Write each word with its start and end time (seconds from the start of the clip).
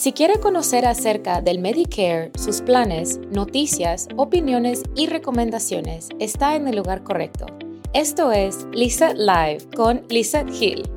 Si 0.00 0.12
quiere 0.12 0.40
conocer 0.40 0.86
acerca 0.86 1.42
del 1.42 1.58
Medicare, 1.58 2.32
sus 2.34 2.62
planes, 2.62 3.20
noticias, 3.32 4.08
opiniones 4.16 4.82
y 4.96 5.08
recomendaciones, 5.08 6.08
está 6.18 6.56
en 6.56 6.66
el 6.68 6.76
lugar 6.76 7.02
correcto. 7.02 7.44
Esto 7.92 8.32
es 8.32 8.66
Lizette 8.72 9.18
Live 9.18 9.58
con 9.76 10.06
Lizette 10.08 10.54
Hill. 10.58 10.88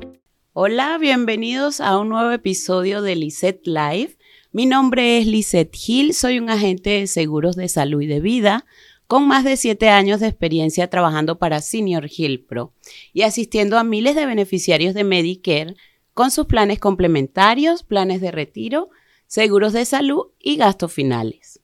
Hola, 0.54 0.96
bienvenidos 0.96 1.82
a 1.82 1.98
un 1.98 2.08
nuevo 2.08 2.30
episodio 2.30 3.02
de 3.02 3.14
Lizette 3.14 3.66
Live. 3.66 4.16
Mi 4.52 4.64
nombre 4.64 5.18
es 5.18 5.26
Lizette 5.26 5.76
Hill, 5.86 6.14
soy 6.14 6.38
un 6.38 6.48
agente 6.48 6.88
de 6.88 7.06
seguros 7.06 7.56
de 7.56 7.68
salud 7.68 8.00
y 8.00 8.06
de 8.06 8.20
vida 8.20 8.64
con 9.06 9.28
más 9.28 9.44
de 9.44 9.58
siete 9.58 9.90
años 9.90 10.20
de 10.20 10.28
experiencia 10.28 10.88
trabajando 10.88 11.38
para 11.38 11.60
Senior 11.60 12.08
Hill 12.08 12.40
Pro 12.40 12.72
y 13.12 13.20
asistiendo 13.20 13.76
a 13.76 13.84
miles 13.84 14.14
de 14.14 14.24
beneficiarios 14.24 14.94
de 14.94 15.04
Medicare 15.04 15.76
con 16.14 16.30
sus 16.30 16.46
planes 16.46 16.78
complementarios, 16.78 17.82
planes 17.82 18.20
de 18.20 18.30
retiro, 18.30 18.90
seguros 19.26 19.72
de 19.72 19.84
salud 19.84 20.28
y 20.40 20.56
gastos 20.56 20.92
finales. 20.92 21.60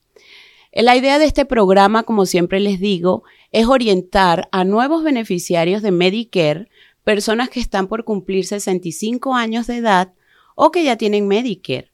La 0.73 0.95
idea 0.95 1.19
de 1.19 1.25
este 1.25 1.45
programa, 1.45 2.03
como 2.03 2.25
siempre 2.25 2.59
les 2.59 2.79
digo, 2.79 3.23
es 3.51 3.67
orientar 3.67 4.47
a 4.51 4.63
nuevos 4.63 5.03
beneficiarios 5.03 5.81
de 5.81 5.91
Medicare, 5.91 6.69
personas 7.03 7.49
que 7.49 7.59
están 7.59 7.87
por 7.87 8.03
cumplir 8.03 8.45
65 8.45 9.33
años 9.33 9.67
de 9.67 9.77
edad 9.77 10.13
o 10.55 10.71
que 10.71 10.83
ya 10.83 10.97
tienen 10.97 11.27
Medicare. 11.27 11.91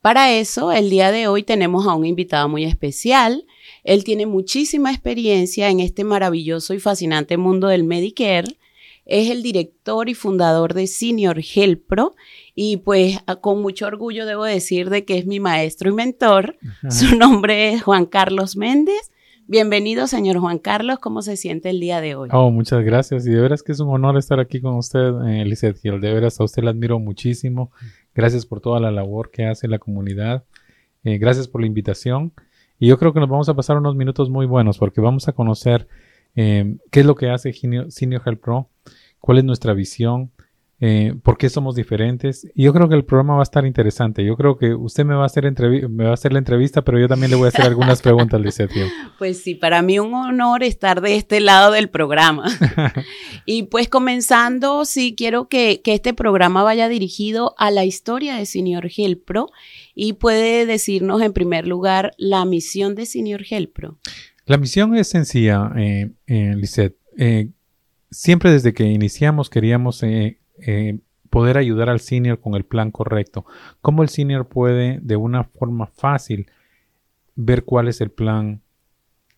Para 0.00 0.32
eso, 0.32 0.72
el 0.72 0.90
día 0.90 1.10
de 1.10 1.26
hoy 1.26 1.42
tenemos 1.42 1.86
a 1.86 1.94
un 1.94 2.06
invitado 2.06 2.48
muy 2.48 2.64
especial. 2.64 3.46
Él 3.82 4.04
tiene 4.04 4.26
muchísima 4.26 4.90
experiencia 4.90 5.68
en 5.70 5.80
este 5.80 6.04
maravilloso 6.04 6.74
y 6.74 6.80
fascinante 6.80 7.36
mundo 7.36 7.68
del 7.68 7.84
Medicare 7.84 8.56
es 9.08 9.30
el 9.30 9.42
director 9.42 10.08
y 10.10 10.14
fundador 10.14 10.74
de 10.74 10.86
Senior 10.86 11.40
Health 11.40 11.80
Pro 11.88 12.14
y 12.54 12.76
pues 12.76 13.18
con 13.40 13.62
mucho 13.62 13.86
orgullo 13.86 14.26
debo 14.26 14.44
decir 14.44 14.90
de 14.90 15.06
que 15.06 15.16
es 15.16 15.26
mi 15.26 15.40
maestro 15.40 15.90
y 15.90 15.94
mentor. 15.94 16.56
Su 16.90 17.16
nombre 17.16 17.72
es 17.72 17.82
Juan 17.82 18.04
Carlos 18.04 18.56
Méndez. 18.56 19.10
Bienvenido, 19.46 20.06
señor 20.06 20.36
Juan 20.38 20.58
Carlos. 20.58 20.98
¿Cómo 20.98 21.22
se 21.22 21.38
siente 21.38 21.70
el 21.70 21.80
día 21.80 22.02
de 22.02 22.16
hoy? 22.16 22.28
Oh, 22.32 22.50
muchas 22.50 22.84
gracias. 22.84 23.26
Y 23.26 23.30
de 23.30 23.40
veras 23.40 23.62
que 23.62 23.72
es 23.72 23.80
un 23.80 23.88
honor 23.88 24.18
estar 24.18 24.40
aquí 24.40 24.60
con 24.60 24.74
usted, 24.74 25.10
eh, 25.26 25.42
Lizeth 25.46 25.82
Hill. 25.82 26.02
De 26.02 26.12
veras 26.12 26.38
a 26.38 26.44
usted 26.44 26.62
la 26.62 26.70
admiro 26.70 26.98
muchísimo. 26.98 27.72
Gracias 28.14 28.44
por 28.44 28.60
toda 28.60 28.78
la 28.78 28.90
labor 28.90 29.30
que 29.30 29.46
hace 29.46 29.68
la 29.68 29.78
comunidad. 29.78 30.44
Eh, 31.02 31.16
gracias 31.16 31.48
por 31.48 31.62
la 31.62 31.66
invitación. 31.66 32.34
Y 32.78 32.88
yo 32.88 32.98
creo 32.98 33.14
que 33.14 33.20
nos 33.20 33.28
vamos 33.30 33.48
a 33.48 33.54
pasar 33.54 33.78
unos 33.78 33.96
minutos 33.96 34.28
muy 34.28 34.44
buenos 34.44 34.76
porque 34.76 35.00
vamos 35.00 35.28
a 35.28 35.32
conocer 35.32 35.88
eh, 36.36 36.76
qué 36.90 37.00
es 37.00 37.06
lo 37.06 37.14
que 37.14 37.30
hace 37.30 37.54
Senior 37.54 38.22
Health 38.26 38.40
Pro 38.40 38.68
cuál 39.20 39.38
es 39.38 39.44
nuestra 39.44 39.74
visión, 39.74 40.30
eh, 40.80 41.14
por 41.24 41.38
qué 41.38 41.50
somos 41.50 41.74
diferentes. 41.74 42.46
Y 42.54 42.62
yo 42.64 42.72
creo 42.72 42.88
que 42.88 42.94
el 42.94 43.04
programa 43.04 43.34
va 43.34 43.40
a 43.40 43.42
estar 43.42 43.66
interesante. 43.66 44.24
Yo 44.24 44.36
creo 44.36 44.56
que 44.56 44.74
usted 44.74 45.04
me 45.04 45.14
va 45.14 45.24
a 45.24 45.26
hacer, 45.26 45.52
me 45.90 46.04
va 46.04 46.10
a 46.10 46.14
hacer 46.14 46.32
la 46.32 46.38
entrevista, 46.38 46.82
pero 46.82 47.00
yo 47.00 47.08
también 47.08 47.30
le 47.30 47.36
voy 47.36 47.46
a 47.46 47.48
hacer 47.48 47.64
algunas 47.64 48.00
preguntas, 48.00 48.40
Lizeth. 48.40 48.70
Pues 49.18 49.42
sí, 49.42 49.56
para 49.56 49.82
mí 49.82 49.98
un 49.98 50.14
honor 50.14 50.62
estar 50.62 51.00
de 51.00 51.16
este 51.16 51.40
lado 51.40 51.72
del 51.72 51.88
programa. 51.88 52.44
y 53.46 53.64
pues 53.64 53.88
comenzando, 53.88 54.84
sí, 54.84 55.16
quiero 55.16 55.48
que, 55.48 55.80
que, 55.82 55.94
este 55.94 56.14
programa 56.14 56.62
vaya 56.62 56.88
dirigido 56.88 57.54
a 57.58 57.72
la 57.72 57.84
historia 57.84 58.36
de 58.36 58.46
Senior 58.46 58.88
Help 58.96 59.24
Pro 59.24 59.48
y 59.96 60.12
puede 60.12 60.66
decirnos 60.66 61.20
en 61.22 61.32
primer 61.32 61.66
lugar 61.66 62.12
la 62.16 62.44
misión 62.44 62.94
de 62.94 63.06
Senior 63.06 63.42
Help 63.50 63.72
Pro. 63.72 63.98
La 64.46 64.56
misión 64.56 64.94
es 64.94 65.08
sencilla, 65.08 65.72
eh, 65.76 66.12
eh, 66.26 66.54
Lisette. 66.56 66.96
Eh, 67.18 67.50
siempre 68.10 68.50
desde 68.50 68.72
que 68.72 68.84
iniciamos 68.84 69.50
queríamos 69.50 70.02
eh, 70.02 70.38
eh, 70.60 70.98
poder 71.30 71.58
ayudar 71.58 71.90
al 71.90 72.00
senior 72.00 72.40
con 72.40 72.54
el 72.54 72.64
plan 72.64 72.90
correcto. 72.90 73.44
¿Cómo 73.80 74.02
el 74.02 74.08
senior 74.08 74.48
puede 74.48 74.98
de 75.02 75.16
una 75.16 75.44
forma 75.44 75.86
fácil 75.86 76.50
ver 77.34 77.64
cuál 77.64 77.88
es 77.88 78.00
el 78.00 78.10
plan 78.10 78.62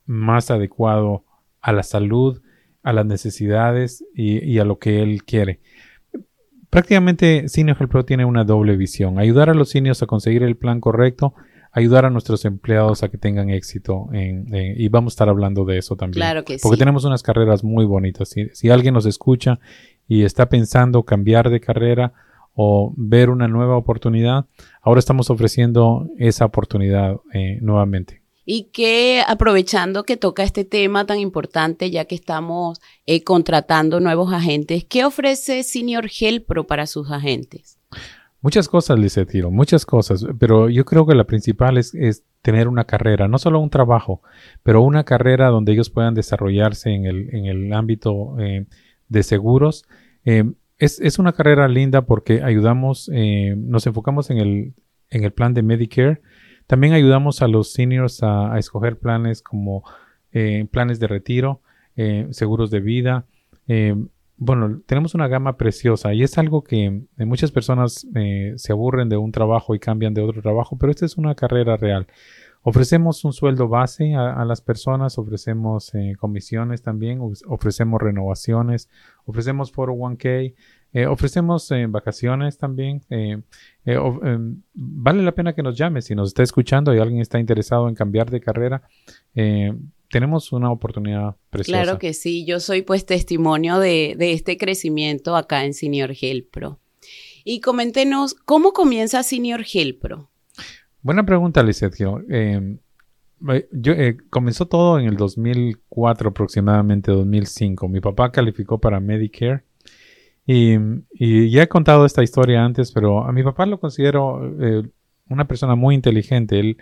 más 0.07 0.51
adecuado 0.51 1.25
a 1.61 1.73
la 1.73 1.83
salud, 1.83 2.41
a 2.83 2.93
las 2.93 3.07
necesidades 3.07 4.05
y, 4.15 4.59
a 4.59 4.65
lo 4.65 4.79
que 4.79 5.03
él 5.03 5.25
quiere? 5.25 5.61
Prácticamente 6.71 7.49
Senior 7.49 7.77
Health 7.79 7.91
Pro 7.91 8.05
tiene 8.05 8.25
una 8.25 8.45
doble 8.45 8.77
visión. 8.77 9.19
Ayudar 9.19 9.51
a 9.51 9.55
los 9.55 9.71
seniors 9.71 10.03
a 10.03 10.07
conseguir 10.07 10.45
el 10.45 10.57
plan 10.57 10.81
correcto 10.81 11.35
ayudar 11.73 12.05
a 12.05 12.11
nuestros 12.11 12.45
empleados 12.45 13.03
a 13.03 13.09
que 13.09 13.19
tengan 13.19 13.51
éxito 13.51 14.09
y 14.13 14.89
vamos 14.89 15.13
a 15.13 15.15
estar 15.15 15.29
hablando 15.29 15.65
de 15.65 15.79
eso 15.79 15.97
también. 15.97 16.21
Claro 16.21 16.45
que 16.45 16.59
sí. 16.59 16.63
Porque 16.63 16.79
tenemos 16.79 17.05
unas 17.05 17.23
carreras 17.23 17.63
muy 17.63 17.85
bonitas. 17.85 18.29
Si, 18.29 18.49
si, 18.53 18.71
alguien 18.71 18.95
nos 18.95 19.07
escucha 19.07 19.61
y 20.09 20.25
está 20.25 20.49
pensando 20.49 21.05
cambiar 21.05 21.51
de 21.51 21.61
carrera 21.61 22.13
o 22.55 22.93
ver 22.97 23.31
una 23.31 23.49
nueva 23.49 23.77
oportunidad, 23.77 24.47
ahora 24.83 24.99
estamos 24.99 25.31
ofreciendo 25.31 26.09
esa 26.19 26.45
oportunidad 26.45 27.17
eh, 27.33 27.59
nuevamente. 27.61 28.21
Y 28.45 28.65
que 28.73 29.23
aprovechando 29.27 30.03
que 30.03 30.17
toca 30.17 30.43
este 30.43 30.65
tema 30.65 31.07
tan 31.07 31.21
importante, 31.21 31.91
ya 31.91 32.07
que 32.07 32.17
estamos 32.17 32.81
eh, 33.07 33.23
contratando 33.23 34.01
nuevos 34.01 34.33
agentes, 34.33 34.85
¿qué 34.85 35.05
ofrece 35.05 35.63
Senior 35.63 36.11
Health 36.11 36.47
Pro 36.47 36.67
para 36.67 36.87
sus 36.87 37.11
agentes? 37.11 37.79
Muchas 38.43 38.69
cosas, 38.69 38.99
Tiro, 39.29 39.51
muchas 39.51 39.85
cosas, 39.85 40.27
pero 40.39 40.71
yo 40.71 40.87
creo 40.87 41.07
que 41.07 41.15
la 41.15 41.25
principal 41.25 41.77
es, 41.77 42.25
tener 42.41 42.69
una 42.69 42.85
carrera, 42.85 43.29
no 43.29 43.37
solo 43.37 43.61
un 43.61 43.69
trabajo, 43.69 44.23
pero 44.63 44.81
una 44.81 45.05
carrera 45.05 45.49
donde 45.49 45.73
ellos 45.73 45.91
puedan 45.91 46.15
desarrollarse 46.15 46.91
en 46.91 47.05
el, 47.05 47.35
en 47.35 47.45
el 47.45 47.73
ámbito 47.75 48.39
eh, 48.39 48.65
de 49.09 49.23
seguros. 49.23 49.85
Eh, 50.25 50.51
es, 50.79 51.01
es, 51.01 51.19
una 51.19 51.35
carrera 51.35 51.69
linda 51.69 52.07
porque 52.07 52.43
ayudamos, 52.43 53.11
eh, 53.13 53.55
nos 53.59 53.87
enfocamos 53.87 54.31
en 54.31 54.39
el, 54.39 54.75
en 55.11 55.25
el 55.25 55.33
plan 55.33 55.53
de 55.53 55.63
Medicare. 55.63 56.23
También 56.67 56.95
ayudamos 56.95 57.43
a 57.43 57.49
los 57.49 57.75
seniors 57.75 58.23
a, 58.23 58.55
a 58.55 58.59
escoger 58.59 58.99
planes 58.99 59.43
como 59.43 59.85
planes 60.71 61.01
de 61.01 61.09
retiro, 61.09 61.61
seguros 62.31 62.71
de 62.71 62.79
vida 62.79 63.27
bueno, 64.43 64.81
tenemos 64.87 65.15
una 65.15 65.29
gama 65.29 65.59
preciosa 65.59 66.15
y 66.15 66.23
es 66.23 66.39
algo 66.39 66.65
que 66.65 66.87
eh, 67.19 67.25
muchas 67.27 67.53
personas 67.53 68.07
eh, 68.15 68.55
se 68.57 68.73
aburren 68.73 69.11
de 69.11 69.19
un 69.19 69.33
trabajo 69.33 69.75
y 69.75 69.79
cambian 69.79 70.15
de 70.15 70.23
otro 70.23 70.41
trabajo, 70.41 70.79
pero 70.79 70.91
esta 70.91 71.05
es 71.05 71.19
una 71.19 71.35
carrera 71.35 71.77
real. 71.77 72.07
Ofrecemos 72.63 73.23
un 73.27 73.35
sueldo 73.35 73.69
base 73.69 74.15
a, 74.15 74.43
las 74.47 74.63
personas, 74.63 75.19
ofrecemos 75.19 75.95
eh, 75.95 76.15
comisiones 76.19 76.81
también, 76.81 77.21
ofrecemos 77.47 78.01
renovaciones, 78.01 78.89
ofrecemos 79.27 79.75
401k, 79.75 80.55
ofrecemos 81.09 81.71
vacaciones 81.89 82.59
también. 82.59 83.03
Vale 84.75 85.23
la 85.23 85.33
pena 85.33 85.55
que 85.55 85.63
nos 85.63 85.79
llame 85.79 86.03
si 86.03 86.15
nos 86.15 86.29
está 86.29 86.43
escuchando 86.43 86.95
y 86.95 86.99
alguien 86.99 87.23
está 87.23 87.39
interesado 87.39 87.89
en 87.89 87.95
cambiar 87.95 88.31
de 88.31 88.41
carrera 88.41 88.83
tenemos 90.11 90.53
una 90.53 90.71
oportunidad 90.71 91.37
preciosa. 91.51 91.83
Claro 91.83 91.99
que 91.99 92.13
sí, 92.13 92.45
yo 92.45 92.61
soy 92.61 92.83
pues 92.83 93.07
testimonio 93.07 93.79
de, 93.79 94.17
este 94.19 94.57
crecimiento 94.57 95.37
acá 95.37 95.65
en 95.65 95.73
Senior 95.73 96.13
Health 96.21 96.51
Pro. 96.51 96.81
Y 97.45 97.61
coméntenos, 97.61 98.35
¿cómo 98.35 98.73
comienza 98.73 99.23
Senior 99.23 99.65
Health 99.73 100.01
Pro? 100.01 100.31
Buena 101.03 101.25
pregunta, 101.25 101.65
Sergio. 101.73 102.23
Em, 102.29 102.79
eh, 103.49 103.69
yo, 103.73 103.93
eh, 103.93 104.19
comenzó 104.29 104.67
todo 104.67 104.99
en 104.99 105.07
el 105.07 105.17
2004 105.17 106.31
aproximadamente, 106.31 107.13
2005. 107.13 107.89
Mi 107.89 108.01
papá 108.01 108.31
calificó 108.33 108.79
para 108.79 109.01
Medicare 109.01 109.63
y, 110.47 111.51
ya 111.51 111.63
he 111.63 111.69
contado 111.69 112.05
esta 112.05 112.23
historia 112.23 112.65
antes, 112.65 112.91
pero 112.93 113.25
a 113.25 113.33
mi 113.33 113.43
papá 113.43 113.67
lo 113.67 113.79
considero 113.79 114.55
eh, 114.61 114.83
una 115.29 115.47
persona 115.47 115.77
muy 115.77 115.95
inteligente. 115.95 116.59
Él, 116.59 116.77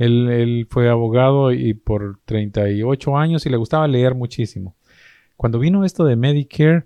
él, 0.00 0.66
fue 0.70 0.88
abogado 0.88 1.52
y 1.52 1.74
por 1.74 2.18
38 2.24 3.16
años 3.16 3.44
y 3.44 3.50
le 3.50 3.56
gustaba 3.56 3.86
leer 3.86 4.14
muchísimo. 4.14 4.74
Cuando 5.36 5.58
vino 5.58 5.84
esto 5.84 6.04
de 6.04 6.16
Medicare, 6.16 6.84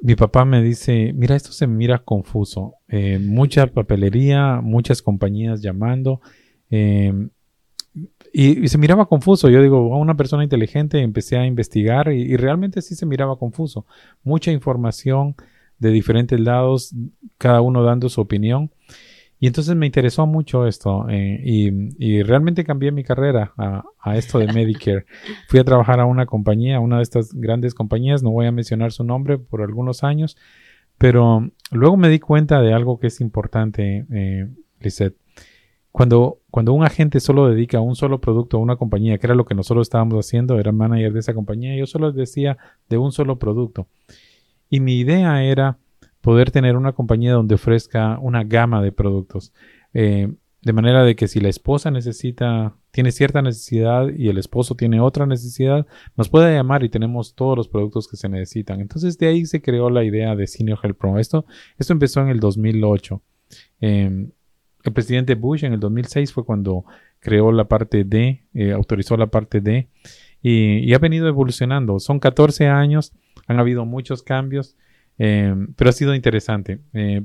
mi 0.00 0.14
papá 0.14 0.44
me 0.44 0.62
dice, 0.62 1.12
mira, 1.14 1.34
esto 1.34 1.52
se 1.52 1.66
mira 1.66 1.98
confuso. 1.98 2.74
Eh, 2.88 3.18
mucha 3.18 3.66
papelería, 3.66 4.60
muchas 4.62 5.02
compañías 5.02 5.62
llamando. 5.62 6.20
Eh, 6.70 7.12
y, 8.32 8.68
se 8.68 8.78
miraba 8.78 9.06
confuso. 9.06 9.48
Yo 9.48 9.62
digo, 9.62 9.94
a 9.94 9.98
una 9.98 10.16
persona 10.16 10.44
inteligente 10.44 11.00
empecé 11.00 11.38
a 11.38 11.46
investigar 11.46 12.12
y, 12.12 12.36
realmente 12.36 12.82
sí 12.82 12.94
se 12.94 13.06
miraba 13.06 13.38
confuso. 13.38 13.86
Mucha 14.22 14.52
información 14.52 15.34
de 15.78 15.90
diferentes 15.90 16.38
lados, 16.38 16.94
cada 17.38 17.62
uno 17.62 17.82
dando 17.82 18.08
su 18.08 18.20
opinión. 18.20 18.70
Y 19.40 19.46
entonces 19.46 19.76
me 19.76 19.86
interesó 19.86 20.26
mucho 20.26 20.66
esto 20.66 21.06
eh, 21.08 21.40
y, 21.44 22.22
realmente 22.22 22.64
cambié 22.64 22.90
mi 22.90 23.04
carrera 23.04 23.52
a, 23.56 24.16
esto 24.16 24.38
de 24.38 24.52
Medicare. 24.52 25.06
Fui 25.48 25.60
a 25.60 25.64
trabajar 25.64 26.00
a 26.00 26.06
una 26.06 26.26
compañía, 26.26 26.80
una 26.80 26.96
de 26.96 27.04
estas 27.04 27.32
grandes 27.32 27.74
compañías, 27.74 28.22
no 28.22 28.30
voy 28.30 28.46
a 28.46 28.52
mencionar 28.52 28.90
su 28.90 29.04
nombre 29.04 29.38
por 29.38 29.62
algunos 29.62 30.02
años, 30.02 30.36
pero 30.96 31.48
luego 31.70 31.96
me 31.96 32.08
di 32.08 32.18
cuenta 32.18 32.60
de 32.60 32.72
algo 32.72 32.98
que 32.98 33.06
es 33.08 33.20
importante, 33.20 34.06
eh, 34.10 34.48
Lisette. 34.80 35.16
Cuando, 35.92 36.40
cuando 36.50 36.72
un 36.72 36.84
agente 36.84 37.20
solo 37.20 37.48
dedica 37.48 37.80
un 37.80 37.96
solo 37.96 38.20
producto 38.20 38.56
a 38.56 38.60
una 38.60 38.76
compañía, 38.76 39.18
que 39.18 39.26
era 39.26 39.34
lo 39.34 39.44
que 39.44 39.54
nosotros 39.54 39.86
estábamos 39.86 40.26
haciendo, 40.26 40.58
era 40.58 40.72
manager 40.72 41.12
de 41.12 41.20
esa 41.20 41.34
compañía, 41.34 41.76
yo 41.76 41.86
solo 41.86 42.12
decía 42.12 42.58
de 42.88 42.98
un 42.98 43.12
solo 43.12 43.38
producto. 43.38 43.86
Y 44.68 44.80
mi 44.80 44.98
idea 44.98 45.42
era 45.44 45.78
poder 46.20 46.50
tener 46.50 46.76
una 46.76 46.92
compañía 46.92 47.32
donde 47.32 47.54
ofrezca 47.54 48.18
una 48.20 48.44
gama 48.44 48.82
de 48.82 48.92
productos. 48.92 49.52
Eh, 49.94 50.32
de 50.60 50.72
manera 50.72 51.04
de 51.04 51.14
que 51.14 51.28
si 51.28 51.40
la 51.40 51.48
esposa 51.48 51.90
necesita, 51.90 52.74
tiene 52.90 53.12
cierta 53.12 53.42
necesidad 53.42 54.08
y 54.08 54.28
el 54.28 54.38
esposo 54.38 54.74
tiene 54.74 55.00
otra 55.00 55.24
necesidad, 55.24 55.86
nos 56.16 56.28
puede 56.28 56.54
llamar 56.54 56.82
y 56.82 56.88
tenemos 56.88 57.34
todos 57.34 57.56
los 57.56 57.68
productos 57.68 58.08
que 58.08 58.16
se 58.16 58.28
necesitan. 58.28 58.80
Entonces 58.80 59.18
de 59.18 59.28
ahí 59.28 59.46
se 59.46 59.62
creó 59.62 59.88
la 59.88 60.04
idea 60.04 60.34
de 60.34 60.46
Senior 60.46 60.78
Health 60.82 60.98
Pro. 60.98 61.18
Esto, 61.18 61.46
esto 61.78 61.92
empezó 61.92 62.20
en 62.20 62.28
el 62.28 62.40
2008. 62.40 63.22
Em, 63.80 64.30
el 64.84 64.92
presidente 64.92 65.34
Bush 65.36 65.64
en 65.64 65.74
el 65.74 65.80
2006 65.80 66.32
fue 66.32 66.44
cuando 66.44 66.84
creó 67.20 67.52
la 67.52 67.68
parte 67.68 68.04
D, 68.04 68.44
eh, 68.54 68.72
autorizó 68.72 69.16
la 69.16 69.28
parte 69.28 69.60
D 69.60 69.88
y, 70.42 70.92
ha 70.92 70.98
venido 70.98 71.28
evolucionando. 71.28 71.98
Son 71.98 72.20
14 72.20 72.68
años, 72.68 73.12
han 73.46 73.58
habido 73.58 73.84
muchos 73.84 74.22
cambios, 74.22 74.76
em, 75.18 75.72
pero 75.74 75.90
ha 75.90 75.92
sido 75.92 76.14
interesante. 76.14 76.80
Eh, 76.92 77.22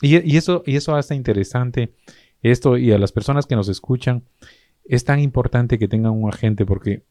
y, 0.00 0.36
eso, 0.36 0.62
y 0.66 0.76
eso 0.76 0.96
hace 0.96 1.14
interesante 1.14 1.92
esto 2.42 2.76
y 2.76 2.92
a 2.92 2.98
las 2.98 3.12
personas 3.12 3.46
que 3.46 3.56
nos 3.56 3.68
escuchan. 3.68 4.24
Es 4.84 5.04
tan 5.04 5.20
importante 5.20 5.78
que 5.78 5.86
tengan 5.86 6.12
un 6.12 6.28
agente 6.28 6.66
porque 6.66 7.04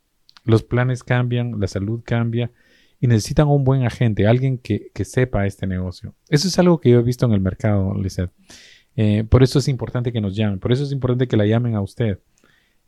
los 0.44 0.64
planes 0.64 1.04
cambian, 1.04 1.60
la 1.60 1.68
salud 1.68 2.02
cambia 2.04 2.52
y 3.00 3.08
necesitan 3.08 3.48
un 3.48 3.64
buen 3.64 3.84
agente, 3.84 4.28
alguien 4.28 4.58
que, 4.58 4.92
sepa 5.04 5.48
este 5.48 5.66
negocio. 5.66 6.14
Eso 6.30 6.48
es 6.48 6.60
algo 6.60 6.80
que 6.80 6.92
yo 6.92 7.00
he 7.00 7.04
visto 7.04 7.26
en 7.26 7.32
el 7.32 7.42
mercado, 7.42 7.96
Lizeth. 7.96 8.32
Eh, 8.96 9.24
por 9.24 9.42
eso 9.42 9.60
es 9.60 9.68
importante 9.68 10.12
que 10.12 10.22
nos 10.22 10.36
llamen, 10.36 10.60
por 10.60 10.72
eso 10.72 10.84
es 10.84 10.92
importante 10.92 11.28
que 11.28 11.38
la 11.38 11.46
llamen 11.46 11.76
a 11.76 11.82
usted. 11.82 12.20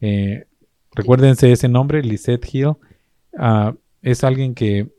Eh, 0.01 0.45
recuérdense 0.93 1.51
ese 1.51 1.67
nombre, 1.67 2.03
Lizette 2.03 2.47
Hill. 2.53 2.73
Ah, 3.37 3.73
es 4.01 4.23
alguien 4.23 4.53
que, 4.53 4.92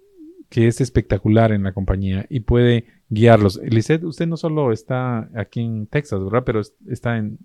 que 0.55 0.69
es 0.69 0.81
espectacular 0.81 1.51
en 1.51 1.65
la 1.65 1.75
compañía 1.75 2.27
y 2.31 2.39
puede 2.39 2.85
guiarlos. 3.09 3.61
Lisette, 3.65 4.05
usted 4.05 4.29
no 4.29 4.37
solo 4.37 4.71
está 4.71 5.29
aquí 5.35 5.59
en 5.59 5.89
Texas, 5.89 6.23
¿verdad? 6.23 6.45
Pero 6.47 6.63
está 6.89 7.19
en, 7.19 7.41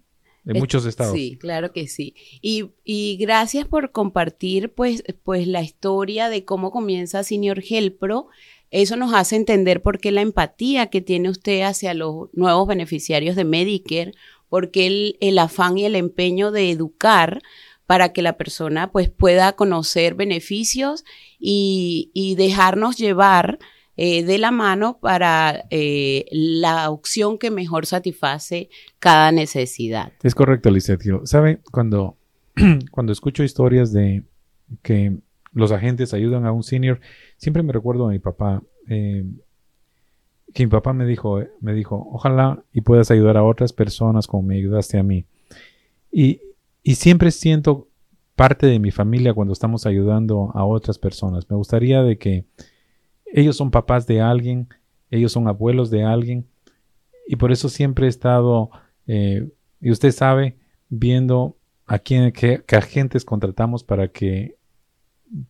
muchos 0.46 0.86
estados. 0.86 1.16
Sí, 1.16 1.36
claro 1.42 1.72
que 1.74 1.88
sí. 1.88 2.14
Y, 2.40 3.18
gracias 3.20 3.68
por 3.68 3.92
compartir 3.92 4.74
pues, 4.76 5.04
pues 5.24 5.48
la 5.48 5.64
historia 5.64 6.30
de 6.30 6.46
cómo 6.46 6.70
comienza 6.70 7.24
Senior 7.24 7.64
Pro. 8.00 8.28
Eso 8.70 8.96
nos 8.96 9.12
hace 9.16 9.38
entender 9.38 9.82
por 9.82 9.98
qué 9.98 10.12
la 10.12 10.22
empatía 10.22 10.92
que 10.92 11.02
tiene 11.02 11.32
usted 11.32 11.64
hacia 11.64 11.96
los 11.96 12.30
nuevos 12.34 12.68
beneficiarios 12.68 13.36
de 13.36 13.44
Medicare, 13.44 14.14
porque 14.50 14.86
el, 14.86 15.18
el 15.20 15.40
afán 15.40 15.80
y 15.80 15.86
el 15.86 15.96
empeño 15.96 16.52
de 16.52 16.70
educar 16.70 17.42
para 17.88 18.14
que 18.14 18.22
la 18.22 18.38
persona 18.38 18.92
pues 18.92 19.10
pueda 19.10 19.54
conocer 19.54 20.14
beneficios 20.14 21.06
y, 21.40 22.36
dejarnos 22.38 22.98
llevar 22.98 23.60
eh, 23.96 24.24
de 24.24 24.38
la 24.38 24.52
mano 24.52 25.00
para 25.02 25.66
eh, 25.70 26.26
la 26.32 26.90
opción 26.90 27.38
que 27.38 27.52
mejor 27.52 27.86
satisface 27.86 28.70
cada 29.00 29.32
necesidad. 29.32 30.12
Es 30.24 30.36
correcto, 30.36 30.70
Lizeth. 30.70 31.02
¿Sabe? 31.24 31.60
Cuando, 31.72 32.18
cuando 32.92 33.12
escucho 33.12 33.44
historias 33.44 33.92
de 33.92 34.24
que 34.82 35.18
los 35.54 35.72
agentes 35.72 36.14
ayudan 36.14 36.46
a 36.46 36.52
un 36.52 36.64
senior, 36.64 37.00
siempre 37.38 37.64
me 37.64 37.74
recuerdo 37.74 38.08
a 38.08 38.12
mi 38.12 38.20
papá. 38.20 38.62
Eh, 38.88 39.26
que 40.54 40.66
mi 40.66 40.72
papá 40.72 40.94
me 40.94 41.06
dijo, 41.06 41.44
me 41.62 41.74
dijo, 41.74 42.08
ojalá 42.12 42.64
y 42.74 42.82
puedas 42.82 43.12
ayudar 43.12 43.38
a 43.38 43.44
otras 43.44 43.72
personas 43.72 44.26
como 44.28 44.44
me 44.44 44.56
ayudaste 44.56 44.98
a 44.98 45.04
mí. 45.04 45.26
Y, 46.12 46.42
y 46.82 46.96
siempre 46.96 47.30
siento 47.32 47.89
parte 48.40 48.68
de 48.68 48.80
mi 48.80 48.90
familia 48.90 49.34
cuando 49.34 49.52
estamos 49.52 49.86
ayudando 49.86 50.50
a 50.56 50.64
otras 50.64 50.98
personas. 50.98 51.50
Me 51.50 51.58
gustaría 51.58 52.04
de 52.04 52.18
que 52.18 52.46
ellos 53.26 53.58
son 53.58 53.70
papás 53.70 54.08
de 54.08 54.22
alguien, 54.22 54.70
ellos 55.12 55.34
son 55.34 55.50
abuelos 55.50 55.90
de 55.90 56.06
alguien, 56.06 56.48
y 57.28 57.36
por 57.36 57.52
eso 57.52 57.68
siempre 57.68 58.06
he 58.06 58.10
estado, 58.10 58.70
eh, 59.08 59.50
y 59.82 59.92
usted 59.92 60.14
sabe, 60.14 60.56
viendo 60.88 61.58
a 61.86 62.00
quién, 62.00 62.32
qué, 62.32 62.64
agentes 62.78 63.26
contratamos 63.26 63.84
para 63.84 64.08
que 64.08 64.56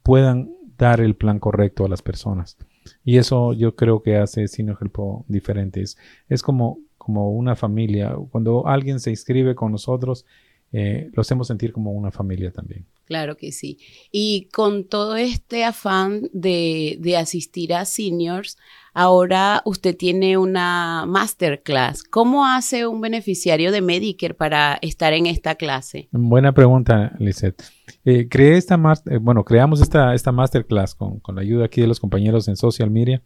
puedan 0.02 0.50
dar 0.76 1.00
el 1.00 1.16
plan 1.16 1.38
correcto 1.38 1.86
a 1.86 1.90
las 1.90 2.02
personas. 2.02 2.58
Y 3.06 3.18
eso 3.18 3.54
yo 3.54 3.76
creo 3.76 4.02
que 4.02 4.18
hace 4.18 4.48
Sinogelpo 4.48 5.26
diferentes. 5.28 5.96
Es 6.28 6.42
como, 6.42 6.80
como 6.98 7.34
una 7.34 7.56
familia. 7.56 8.16
Cuando 8.32 8.66
alguien 8.66 9.00
se 9.00 9.12
inscribe 9.12 9.54
con 9.54 9.72
nosotros, 9.72 10.26
eh, 10.72 11.10
lo 11.14 11.22
hacemos 11.22 11.48
sentir 11.48 11.72
como 11.72 11.92
una 11.92 12.12
familia 12.12 12.52
también. 12.52 12.86
Claro 13.06 13.38
que 13.38 13.52
sí. 13.52 13.80
Y 14.12 14.50
con 14.54 14.84
todo 14.84 15.16
este 15.16 15.64
afán 15.64 16.30
de, 16.32 17.16
asistir 17.18 17.74
a 17.74 17.86
seniors, 17.86 18.58
ahora 18.94 19.64
usted 19.66 19.98
tiene 19.98 20.38
una 20.38 21.06
masterclass. 21.08 22.04
¿Cómo 22.04 22.46
hace 22.46 22.86
un 22.86 23.02
beneficiario 23.02 23.72
de 23.72 23.82
Medicare 23.82 24.36
para 24.36 24.78
estar 24.84 25.14
en 25.14 25.26
esta 25.26 25.56
clase? 25.56 26.08
Buena 26.12 26.54
pregunta, 26.54 27.16
Lizette. 27.18 27.64
Eh, 28.06 28.28
creé 28.30 28.58
esta 28.58 28.76
eh, 29.10 29.18
bueno, 29.18 29.44
creamos 29.44 29.82
esta, 29.82 30.14
esta 30.14 30.32
masterclass 30.32 30.94
con, 30.94 31.20
la 31.34 31.42
ayuda 31.42 31.66
aquí 31.66 31.82
de 31.82 31.88
los 31.88 32.00
compañeros 32.00 32.48
en 32.48 32.58
social 32.58 32.92
media. 32.92 33.24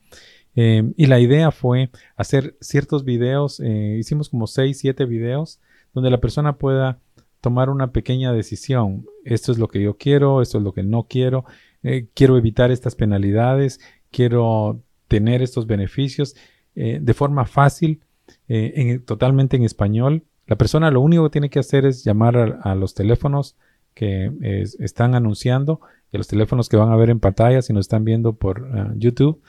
y 0.55 1.07
la 1.07 1.19
idea 1.19 1.51
fue 1.51 1.89
hacer 2.15 2.55
ciertos 2.61 3.03
videos, 3.03 3.59
hicimos 3.59 4.29
como 4.29 4.45
6, 4.45 4.77
7 4.77 5.05
videos, 5.05 5.59
donde 5.93 6.11
la 6.11 6.21
persona 6.21 6.57
pueda 6.57 6.99
tomar 7.43 7.69
una 7.69 7.91
pequeña 7.91 8.31
decisión. 8.31 9.05
Esto 9.25 9.51
es 9.51 9.57
lo 9.57 9.67
que 9.67 9.81
yo 9.81 9.97
quiero, 9.97 10.41
esto 10.41 10.59
es 10.59 10.63
lo 10.63 10.71
que 10.71 10.81
no 10.81 11.07
quiero, 11.09 11.43
eh, 11.83 12.07
quiero 12.13 12.37
evitar 12.37 12.71
estas 12.71 12.95
penalidades, 12.95 13.81
quiero 14.11 14.79
tener 15.09 15.41
estos 15.41 15.67
beneficios 15.67 16.37
eh, 16.73 16.99
de 17.01 17.13
forma 17.13 17.43
fácil, 17.43 17.99
eh, 18.47 19.01
totalmente 19.05 19.57
en 19.57 19.63
español. 19.63 20.23
La 20.47 20.55
persona 20.55 20.89
lo 20.89 21.01
único 21.01 21.25
que 21.25 21.31
tiene 21.31 21.49
que 21.49 21.59
hacer 21.59 21.85
es 21.85 22.05
llamar 22.05 22.59
a, 22.63 22.75
los 22.75 22.93
teléfonos 22.93 23.57
que 23.93 24.31
están 24.79 25.13
anunciando, 25.13 25.81
que 26.11 26.17
los 26.17 26.29
teléfonos 26.29 26.69
que 26.69 26.77
van 26.77 26.93
a 26.93 26.95
ver 26.95 27.09
en 27.09 27.19
pantalla 27.19 27.61
si 27.61 27.73
nos 27.73 27.81
están 27.81 28.05
viendo 28.05 28.37
por 28.37 28.97
YouTube. 28.97 29.41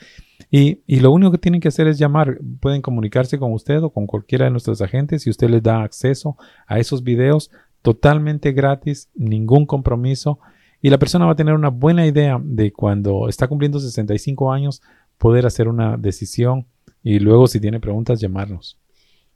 Y, 0.51 0.81
y, 0.87 0.99
lo 0.99 1.13
único 1.13 1.31
que 1.31 1.39
tienen 1.39 1.61
que 1.61 1.69
hacer 1.69 1.87
es 1.87 1.99
llamar. 1.99 2.39
Pueden 2.61 2.83
comunicarse 2.83 3.39
con 3.39 3.53
usted 3.53 3.83
o 3.83 3.91
con 3.91 4.07
cualquiera 4.07 4.47
de 4.47 4.51
nuestros 4.51 4.83
agentes 4.83 5.27
y 5.27 5.31
usted 5.31 5.49
les 5.49 5.63
da 5.63 5.83
acceso 5.83 6.37
a 6.67 6.79
esos 6.79 7.03
videos 7.03 7.51
totalmente 7.85 8.53
gratis, 8.53 9.11
ningún 9.15 9.67
compromiso 9.67 10.39
y 10.81 10.89
la 10.89 10.99
persona 10.99 11.27
va 11.27 11.33
a 11.33 11.37
tener 11.37 11.53
una 11.53 11.69
buena 11.69 12.07
idea 12.07 12.41
de 12.43 12.73
cuando 12.73 13.29
está 13.29 13.47
cumpliendo 13.47 13.79
65 13.79 14.51
años 14.51 14.81
poder 15.19 15.45
hacer 15.45 15.69
una 15.69 15.99
decisión 15.99 16.67
y 17.03 17.19
luego 17.19 17.47
si 17.47 17.61
tiene 17.61 17.81
preguntas 17.81 18.23
llamarnos. 18.23 18.79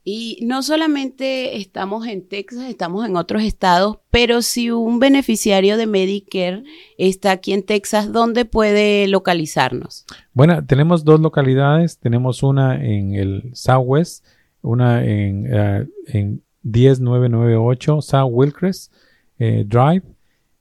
Y 0.03 0.39
no 0.41 0.63
solamente 0.63 1.57
estamos 1.57 2.07
en 2.07 2.27
Texas, 2.27 2.67
estamos 2.67 3.05
en 3.05 3.17
otros 3.17 3.43
estados, 3.43 3.99
pero 4.09 4.41
si 4.41 4.71
un 4.71 4.97
beneficiario 4.97 5.77
de 5.77 5.85
Medicare 5.85 6.63
está 6.97 7.29
aquí 7.29 7.53
en 7.53 7.61
Texas, 7.61 8.11
¿dónde 8.11 8.45
puede 8.45 9.07
localizarnos? 9.07 10.07
Bueno, 10.33 10.65
tenemos 10.65 11.03
dos 11.03 11.19
localidades. 11.19 11.99
Tenemos 11.99 12.41
una 12.41 12.83
en 12.83 13.13
el 13.13 13.51
Southwest, 13.53 14.25
una 14.63 15.05
en, 15.05 15.53
uh, 15.53 15.87
en 16.07 16.41
10998 16.63 18.01
South 18.01 18.29
Wilcrest 18.31 18.93
eh, 19.37 19.65
Drive. 19.67 20.03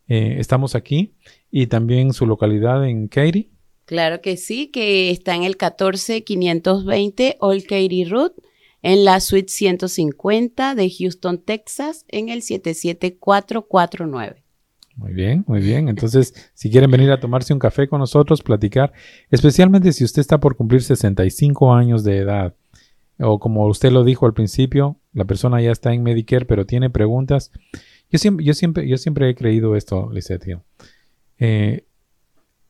Eh, 0.08 0.36
estamos 0.38 0.74
aquí 0.74 1.14
y 1.50 1.66
también 1.66 2.12
su 2.12 2.26
localidad 2.26 2.86
en 2.86 3.08
Katy. 3.08 3.50
Claro 3.84 4.20
que 4.20 4.36
sí, 4.36 4.68
que 4.68 5.10
está 5.10 5.34
en 5.34 5.44
el 5.44 5.56
14520 5.56 7.36
Old 7.40 7.62
Katy 7.62 8.04
Road, 8.04 8.32
en 8.82 9.04
la 9.04 9.20
suite 9.20 9.48
150 9.48 10.74
de 10.74 10.90
Houston, 10.90 11.38
Texas, 11.38 12.04
en 12.08 12.28
el 12.28 12.42
77449. 12.42 14.42
Muy 14.96 15.12
bien, 15.12 15.44
muy 15.46 15.60
bien. 15.60 15.88
Entonces, 15.88 16.50
si 16.54 16.70
quieren 16.70 16.90
venir 16.90 17.10
a 17.12 17.20
tomarse 17.20 17.52
un 17.52 17.60
café 17.60 17.88
con 17.88 18.00
nosotros, 18.00 18.42
platicar, 18.42 18.92
especialmente 19.30 19.92
si 19.92 20.04
usted 20.04 20.20
está 20.20 20.38
por 20.38 20.56
cumplir 20.56 20.82
65 20.82 21.72
años 21.72 22.04
de 22.04 22.18
edad, 22.18 22.54
o 23.18 23.38
como 23.38 23.66
usted 23.68 23.90
lo 23.90 24.04
dijo 24.04 24.26
al 24.26 24.34
principio, 24.34 24.97
la 25.12 25.24
persona 25.24 25.60
ya 25.60 25.70
está 25.70 25.92
en 25.92 26.02
Medicare, 26.02 26.44
pero 26.44 26.66
tiene 26.66 26.90
preguntas. 26.90 27.52
Yo 28.10 28.18
siempre, 28.18 28.44
yo 28.44 28.54
siempre, 28.54 28.88
yo 28.88 28.96
siempre 28.96 29.28
he 29.28 29.34
creído 29.34 29.76
esto, 29.76 30.10
Lizette. 30.12 30.60
Eh, 31.38 31.84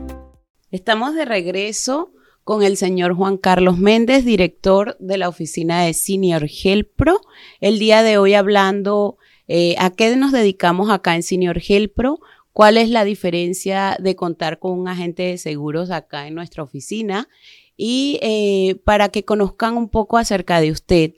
Estamos 0.71 1.15
de 1.15 1.25
regreso 1.25 2.11
con 2.51 2.63
el 2.63 2.75
señor 2.75 3.13
Juan 3.13 3.37
Carlos 3.37 3.77
Méndez, 3.77 4.25
director 4.25 4.97
de 4.99 5.17
la 5.17 5.29
oficina 5.29 5.83
de 5.83 5.93
Senior 5.93 6.49
Health 6.49 6.89
Pro. 6.97 7.21
El 7.61 7.79
día 7.79 8.03
de 8.03 8.17
hoy 8.17 8.33
hablando 8.33 9.17
eh, 9.47 9.75
a 9.79 9.89
qué 9.89 10.13
nos 10.17 10.33
dedicamos 10.33 10.89
acá 10.89 11.15
en 11.15 11.23
Senior 11.23 11.61
Health 11.65 11.93
Pro, 11.95 12.19
cuál 12.51 12.75
es 12.75 12.89
la 12.89 13.05
diferencia 13.05 13.95
de 14.01 14.17
contar 14.17 14.59
con 14.59 14.77
un 14.77 14.89
agente 14.89 15.23
de 15.23 15.37
seguros 15.37 15.91
acá 15.91 16.27
en 16.27 16.35
nuestra 16.35 16.61
oficina 16.61 17.29
y 17.77 18.19
eh, 18.21 18.75
para 18.83 19.07
que 19.07 19.23
conozcan 19.23 19.77
un 19.77 19.87
poco 19.87 20.17
acerca 20.17 20.59
de 20.59 20.71
usted. 20.71 21.13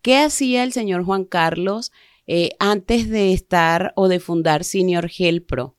¿Qué 0.00 0.16
hacía 0.16 0.64
el 0.64 0.72
señor 0.72 1.04
Juan 1.04 1.26
Carlos 1.26 1.92
eh, 2.26 2.52
antes 2.60 3.10
de 3.10 3.34
estar 3.34 3.92
o 3.94 4.08
de 4.08 4.20
fundar 4.20 4.64
Senior 4.64 5.10
Health 5.14 5.44
Pro? 5.46 5.76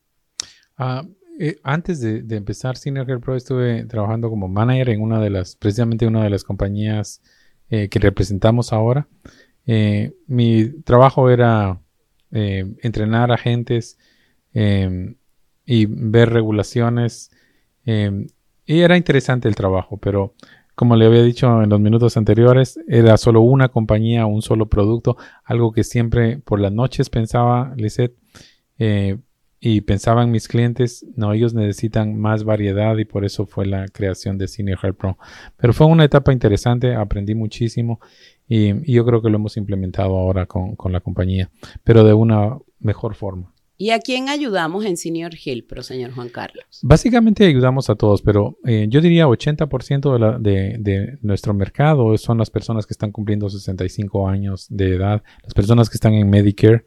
Ah, 0.77 1.03
eh, 1.41 1.57
antes 1.63 2.01
de, 2.01 2.35
empezar 2.35 2.75
Senior 2.75 3.09
Health 3.09 3.23
Pro 3.23 3.35
estuve 3.37 3.85
trabajando 3.85 4.29
como 4.29 4.49
manager 4.49 4.89
en 4.89 5.01
una 5.01 5.21
de 5.21 5.29
las, 5.29 5.55
precisamente 5.55 6.05
una 6.05 6.21
de 6.21 6.29
las 6.29 6.43
compañías 6.43 7.21
eh, 7.69 7.87
que 7.87 7.97
representamos 7.97 8.73
ahora. 8.73 9.07
Eh, 9.65 10.13
mi 10.27 10.69
trabajo 10.83 11.29
era 11.29 11.81
entrenar 12.31 13.31
agentes 13.31 13.97
em, 14.53 15.15
y 15.65 15.85
ver 15.87 16.29
regulaciones. 16.29 17.31
Em, 17.85 18.27
y 18.65 18.81
era 18.81 18.97
interesante 18.97 19.47
el 19.47 19.55
trabajo, 19.55 19.97
pero 19.97 20.35
como 20.75 20.95
le 20.97 21.05
había 21.05 21.23
dicho 21.23 21.63
en 21.63 21.69
los 21.69 21.79
minutos 21.79 22.17
anteriores, 22.17 22.79
era 22.87 23.15
solo 23.17 23.41
una 23.41 23.69
compañía, 23.69 24.25
un 24.25 24.41
solo 24.41 24.67
producto, 24.67 25.15
algo 25.45 25.71
que 25.71 25.85
siempre 25.85 26.37
por 26.39 26.59
las 26.59 26.73
noches 26.73 27.09
pensaba 27.09 27.73
Lisette 27.77 28.17
y 29.61 29.81
pensaban 29.81 30.31
mis 30.31 30.47
clientes, 30.47 31.05
no, 31.15 31.33
ellos 31.33 31.53
necesitan 31.53 32.17
más 32.17 32.43
variedad 32.43 32.97
y 32.97 33.05
por 33.05 33.25
eso 33.25 33.45
fue 33.45 33.65
la 33.65 33.87
creación 33.87 34.37
de 34.37 34.47
Senior 34.47 34.95
Pro. 34.95 35.17
Pero 35.57 35.73
fue 35.73 35.87
una 35.87 36.05
etapa 36.05 36.31
interesante, 36.31 36.95
aprendí 36.95 37.35
muchísimo 37.35 37.99
y, 38.47 38.91
yo 38.91 39.05
creo 39.05 39.21
que 39.21 39.29
lo 39.29 39.35
hemos 39.35 39.57
implementado 39.57 40.17
ahora 40.17 40.45
con, 40.45 40.75
la 40.91 41.01
compañía, 41.01 41.51
pero 41.83 42.03
de 42.03 42.13
una 42.13 42.57
mejor 42.79 43.15
forma. 43.15 43.53
¿Y 43.81 43.91
a 43.91 43.99
quién 43.99 44.27
ayudamos 44.27 44.83
en 44.83 44.97
Senior 44.97 45.31
Health 45.33 45.67
Pro, 45.67 45.83
señor 45.83 46.11
Juan 46.11 46.27
Carlos? 46.27 46.65
Básicamente 46.81 47.45
ayudamos 47.45 47.89
a 47.89 47.95
todos, 47.95 48.21
pero 48.21 48.57
eh, 48.65 48.87
yo 48.89 48.99
diría 48.99 49.25
80% 49.25 50.39
de, 50.41 50.51
de, 50.51 50.77
de, 50.79 51.17
nuestro 51.21 51.53
mercado 51.53 52.17
son 52.17 52.39
las 52.39 52.49
personas 52.49 52.85
que 52.85 52.93
están 52.93 53.13
cumpliendo 53.13 53.49
65 53.49 54.27
años 54.27 54.67
de 54.69 54.95
edad, 54.95 55.23
las 55.43 55.53
personas 55.53 55.89
que 55.89 55.95
están 55.95 56.13
en 56.13 56.29
Medicare, 56.29 56.83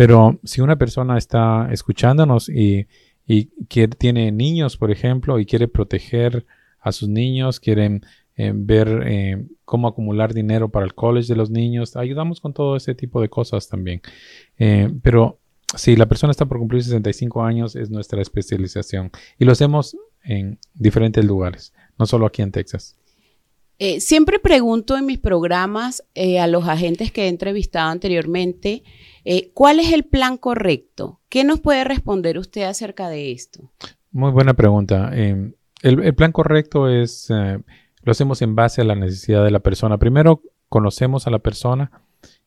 pero 0.00 0.40
si 0.44 0.62
una 0.62 0.76
persona 0.76 1.18
está 1.18 1.68
escuchándonos 1.70 2.48
y, 2.48 2.86
tiene 3.98 4.32
niños, 4.32 4.78
por 4.78 4.90
ejemplo, 4.90 5.38
y 5.38 5.44
quiere 5.44 5.68
proteger 5.68 6.46
a 6.80 6.90
sus 6.90 7.10
niños, 7.10 7.60
quieren 7.60 8.06
eh, 8.34 8.50
ver 8.54 9.02
eh, 9.04 9.44
cómo 9.66 9.88
acumular 9.88 10.32
dinero 10.32 10.70
para 10.70 10.86
el 10.86 10.94
college 10.94 11.28
de 11.28 11.36
los 11.36 11.50
niños, 11.50 11.96
ayudamos 11.96 12.40
con 12.40 12.54
todo 12.54 12.76
ese 12.76 12.94
tipo 12.94 13.20
de 13.20 13.28
cosas 13.28 13.68
también. 13.68 14.00
Eh, 14.58 14.90
pero 15.02 15.38
si 15.76 15.94
la 15.96 16.06
persona 16.06 16.30
está 16.30 16.46
por 16.46 16.58
cumplir 16.58 16.82
65 16.82 17.42
años, 17.42 17.76
es 17.76 17.90
nuestra 17.90 18.22
especialización. 18.22 19.10
Y 19.38 19.44
lo 19.44 19.52
hacemos 19.52 19.98
en 20.24 20.58
diferentes 20.72 21.26
lugares, 21.26 21.74
no 21.98 22.06
solo 22.06 22.24
aquí 22.24 22.40
en 22.40 22.52
Texas. 22.52 22.96
siempre 23.98 24.38
pregunto 24.38 24.96
en 24.96 25.04
mis 25.04 25.18
programas 25.18 26.02
a 26.16 26.46
los 26.46 26.66
agentes 26.66 27.12
que 27.12 27.26
he 27.26 27.28
entrevistado 27.28 27.90
anteriormente, 27.90 28.82
eh, 29.24 29.50
¿Cuál 29.54 29.80
es 29.80 29.92
el 29.92 30.04
plan 30.04 30.36
correcto? 30.36 31.20
¿Qué 31.28 31.44
nos 31.44 31.60
puede 31.60 31.84
responder 31.84 32.38
usted 32.38 32.62
acerca 32.62 33.08
de 33.08 33.32
esto? 33.32 33.70
Muy 34.10 34.30
buena 34.30 34.54
pregunta. 34.54 35.10
Em, 35.14 35.52
el, 35.82 36.14
plan 36.14 36.32
correcto 36.32 36.88
es, 36.88 37.30
eh, 37.30 37.58
lo 38.02 38.12
hacemos 38.12 38.42
en 38.42 38.54
base 38.54 38.80
a 38.80 38.84
la 38.84 38.94
necesidad 38.94 39.44
de 39.44 39.50
la 39.50 39.60
persona. 39.60 39.98
Primero 39.98 40.42
conocemos 40.68 41.26
a 41.26 41.30
la 41.30 41.38
persona, 41.38 41.90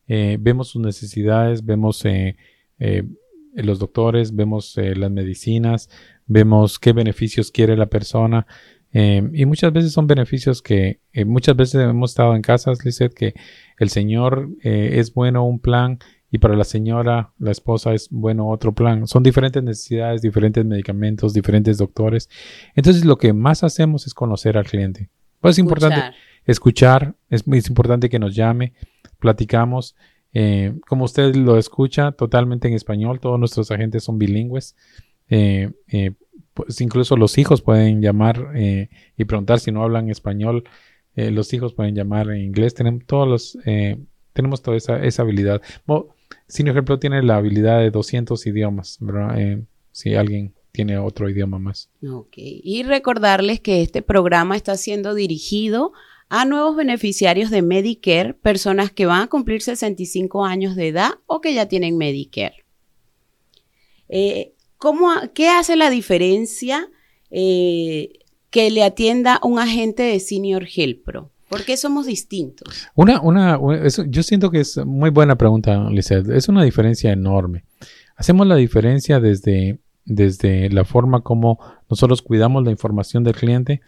eh, 0.08 0.36
vemos 0.40 0.68
sus 0.68 0.82
necesidades, 0.82 1.64
vemos 1.64 2.04
los 3.54 3.78
doctores, 3.78 4.34
vemos 4.34 4.76
las 4.76 5.10
medicinas, 5.10 5.88
vemos 6.26 6.78
qué 6.78 6.92
beneficios 6.92 7.50
quiere 7.50 7.76
la 7.76 7.86
persona. 7.86 8.46
Y 8.92 9.46
muchas 9.46 9.72
veces 9.72 9.92
son 9.92 10.06
beneficios 10.06 10.60
que 10.60 11.00
muchas 11.24 11.56
veces 11.56 11.80
hemos 11.80 12.10
estado 12.10 12.36
en 12.36 12.42
casas, 12.42 12.84
Lizeth, 12.84 13.14
que 13.14 13.34
el 13.78 13.88
Señor 13.88 14.50
es 14.62 15.14
bueno 15.14 15.44
un 15.46 15.60
plan 15.60 15.98
y 16.34 16.38
para 16.38 16.56
la 16.56 16.64
señora, 16.64 17.30
la 17.38 17.52
esposa, 17.52 17.94
es 17.94 18.08
bueno 18.10 18.48
otro 18.48 18.72
plan. 18.72 19.06
Son 19.06 19.22
diferentes 19.22 19.62
necesidades, 19.62 20.20
diferentes 20.20 20.64
medicamentos, 20.64 21.32
diferentes 21.32 21.78
doctores. 21.78 22.28
Entonces 22.74 23.04
lo 23.04 23.18
que 23.18 23.32
más 23.32 23.62
hacemos 23.62 24.08
es 24.08 24.14
conocer 24.14 24.58
al 24.58 24.64
cliente. 24.64 25.10
Pues 25.38 25.54
es 25.54 25.58
importante 25.60 26.00
escuchar, 26.44 27.14
es 27.30 27.46
muy 27.46 27.62
importante 27.68 28.08
que 28.08 28.18
nos 28.18 28.34
llame, 28.34 28.72
platicamos. 29.20 29.94
Eh, 30.32 30.74
como 30.88 31.04
usted 31.04 31.36
lo 31.36 31.56
escucha, 31.56 32.10
totalmente 32.10 32.66
en 32.66 32.74
español, 32.74 33.20
todos 33.20 33.38
nuestros 33.38 33.70
agentes 33.70 34.02
son 34.02 34.18
bilingües. 34.18 34.74
Eh, 35.28 35.70
eh, 35.86 36.14
pues 36.52 36.80
incluso 36.80 37.16
los 37.16 37.38
hijos 37.38 37.62
pueden 37.62 38.02
llamar 38.02 38.50
y 38.56 39.24
preguntar 39.24 39.60
si 39.60 39.70
no 39.70 39.84
hablan 39.84 40.10
español. 40.10 40.64
los 41.14 41.52
hijos 41.52 41.74
pueden 41.74 41.94
llamar 41.94 42.28
en 42.30 42.40
inglés. 42.40 42.74
Tenemos 42.74 43.06
todos 43.06 43.28
los, 43.28 43.58
tenemos 44.32 44.62
toda 44.62 44.76
esa, 44.76 45.00
esa 45.04 45.22
habilidad. 45.22 45.62
Sin 46.46 46.68
ejemplo, 46.68 46.98
tiene 46.98 47.22
la 47.22 47.36
habilidad 47.36 47.80
de 47.80 47.90
200 47.90 48.46
idiomas, 48.46 48.98
¿verdad? 49.00 49.40
Eh, 49.40 49.64
si 49.92 50.14
alguien 50.14 50.54
tiene 50.72 50.98
otro 50.98 51.30
idioma 51.30 51.58
más. 51.58 51.88
Ok. 52.02 52.34
Y 52.36 52.82
recordarles 52.82 53.60
que 53.60 53.80
este 53.80 54.02
programa 54.02 54.56
está 54.56 54.76
siendo 54.76 55.14
dirigido 55.14 55.92
a 56.28 56.44
nuevos 56.44 56.74
beneficiarios 56.74 57.50
de 57.50 57.62
Medicare, 57.62 58.34
personas 58.34 58.90
que 58.90 59.06
van 59.06 59.22
a 59.22 59.26
cumplir 59.28 59.62
65 59.62 60.44
años 60.44 60.74
de 60.74 60.88
edad 60.88 61.12
o 61.26 61.40
que 61.40 61.54
ya 61.54 61.66
tienen 61.66 61.96
Medicare. 61.96 62.64
Eh, 64.08 64.54
¿Qué 65.32 65.48
hace 65.48 65.76
la 65.76 65.90
diferencia 65.90 66.90
eh, 67.30 68.18
que 68.50 68.70
le 68.70 68.82
atienda 68.82 69.40
un 69.42 69.58
agente 69.58 70.02
de 70.02 70.20
Senior 70.20 70.66
Health 70.74 71.04
Pro? 71.04 71.30
¿Por 71.48 71.64
qué 71.64 71.76
somos 71.76 72.06
distintos? 72.06 72.88
Una, 72.94 73.20
una, 73.20 73.60
yo 74.08 74.22
siento 74.22 74.50
que 74.50 74.60
es 74.60 74.78
muy 74.84 75.10
buena 75.10 75.36
pregunta, 75.36 75.88
Lizeth. 75.90 76.28
Es 76.30 76.48
una 76.48 76.64
diferencia 76.64 77.12
enorme. 77.12 77.64
Hacemos 78.16 78.46
la 78.46 78.56
diferencia 78.56 79.20
desde, 79.20 79.78
desde 80.04 80.70
la 80.70 80.84
forma 80.84 81.20
como 81.20 81.58
nosotros 81.90 82.22
cuidamos 82.22 82.64
la 82.64 82.70
información 82.70 83.24
del 83.24 83.34
cliente. 83.34 83.82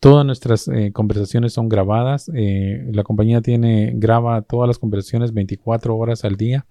Todas 0.00 0.24
nuestras 0.24 0.68
eh, 0.68 0.92
conversaciones 0.92 1.52
son 1.52 1.68
grabadas. 1.68 2.30
Eh, 2.34 2.88
la 2.92 3.02
compañía 3.04 3.40
tiene, 3.40 3.92
graba 3.96 4.42
todas 4.42 4.68
las 4.68 4.78
conversaciones 4.78 5.32
24 5.32 5.96
horas 5.96 6.24
al 6.24 6.36
día. 6.36 6.66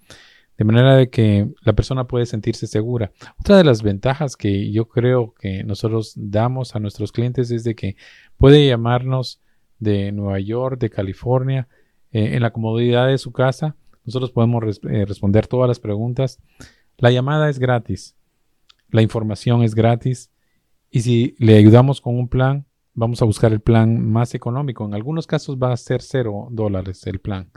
De 0.58 0.66
manera 0.66 0.96
de 0.96 1.10
que 1.10 1.48
la 1.62 1.74
persona 1.74 2.08
puede 2.08 2.26
sentirse 2.26 2.66
segura. 2.66 3.12
Otra 3.40 3.58
de 3.58 3.64
las 3.64 3.84
ventajas 3.84 4.36
que 4.36 4.72
yo 4.72 4.88
creo 4.88 5.36
que 5.40 5.64
nosotros 5.64 6.14
damos 6.16 6.76
a 6.76 6.80
nuestros 6.80 7.12
clientes 7.12 7.52
es 7.52 7.64
de 7.64 7.76
que 7.76 7.96
puede 8.38 8.66
llamarnos 8.66 9.40
de 9.80 10.12
Nueva 10.12 10.40
York, 10.40 10.80
de 10.80 10.90
California, 10.90 11.68
eh, 12.12 12.36
en 12.36 12.42
la 12.42 12.52
comodidad 12.52 13.08
de 13.08 13.18
su 13.18 13.32
casa. 13.32 13.76
Nosotros 14.06 14.32
podemos 14.32 14.64
eh, 14.90 15.06
responder 15.06 15.48
todas 15.48 15.68
las 15.68 15.80
preguntas. 15.80 16.40
La 16.98 17.12
llamada 17.12 17.50
es 17.50 17.60
gratis, 17.60 18.16
la 18.90 19.02
información 19.02 19.64
es 19.64 19.76
gratis 19.76 20.32
y 20.90 21.02
si 21.02 21.36
le 21.40 21.58
ayudamos 21.58 22.02
con 22.02 22.18
un 22.18 22.30
plan, 22.30 22.66
vamos 22.94 23.22
a 23.22 23.26
buscar 23.26 23.54
el 23.54 23.60
plan 23.60 24.10
más 24.10 24.34
económico. 24.34 24.86
En 24.86 24.96
algunos 24.96 25.28
casos 25.28 25.58
va 25.58 25.72
a 25.72 25.78
ser 25.78 26.02
cero 26.02 26.48
dólares 26.50 27.06
el 27.06 27.20
plan. 27.20 27.52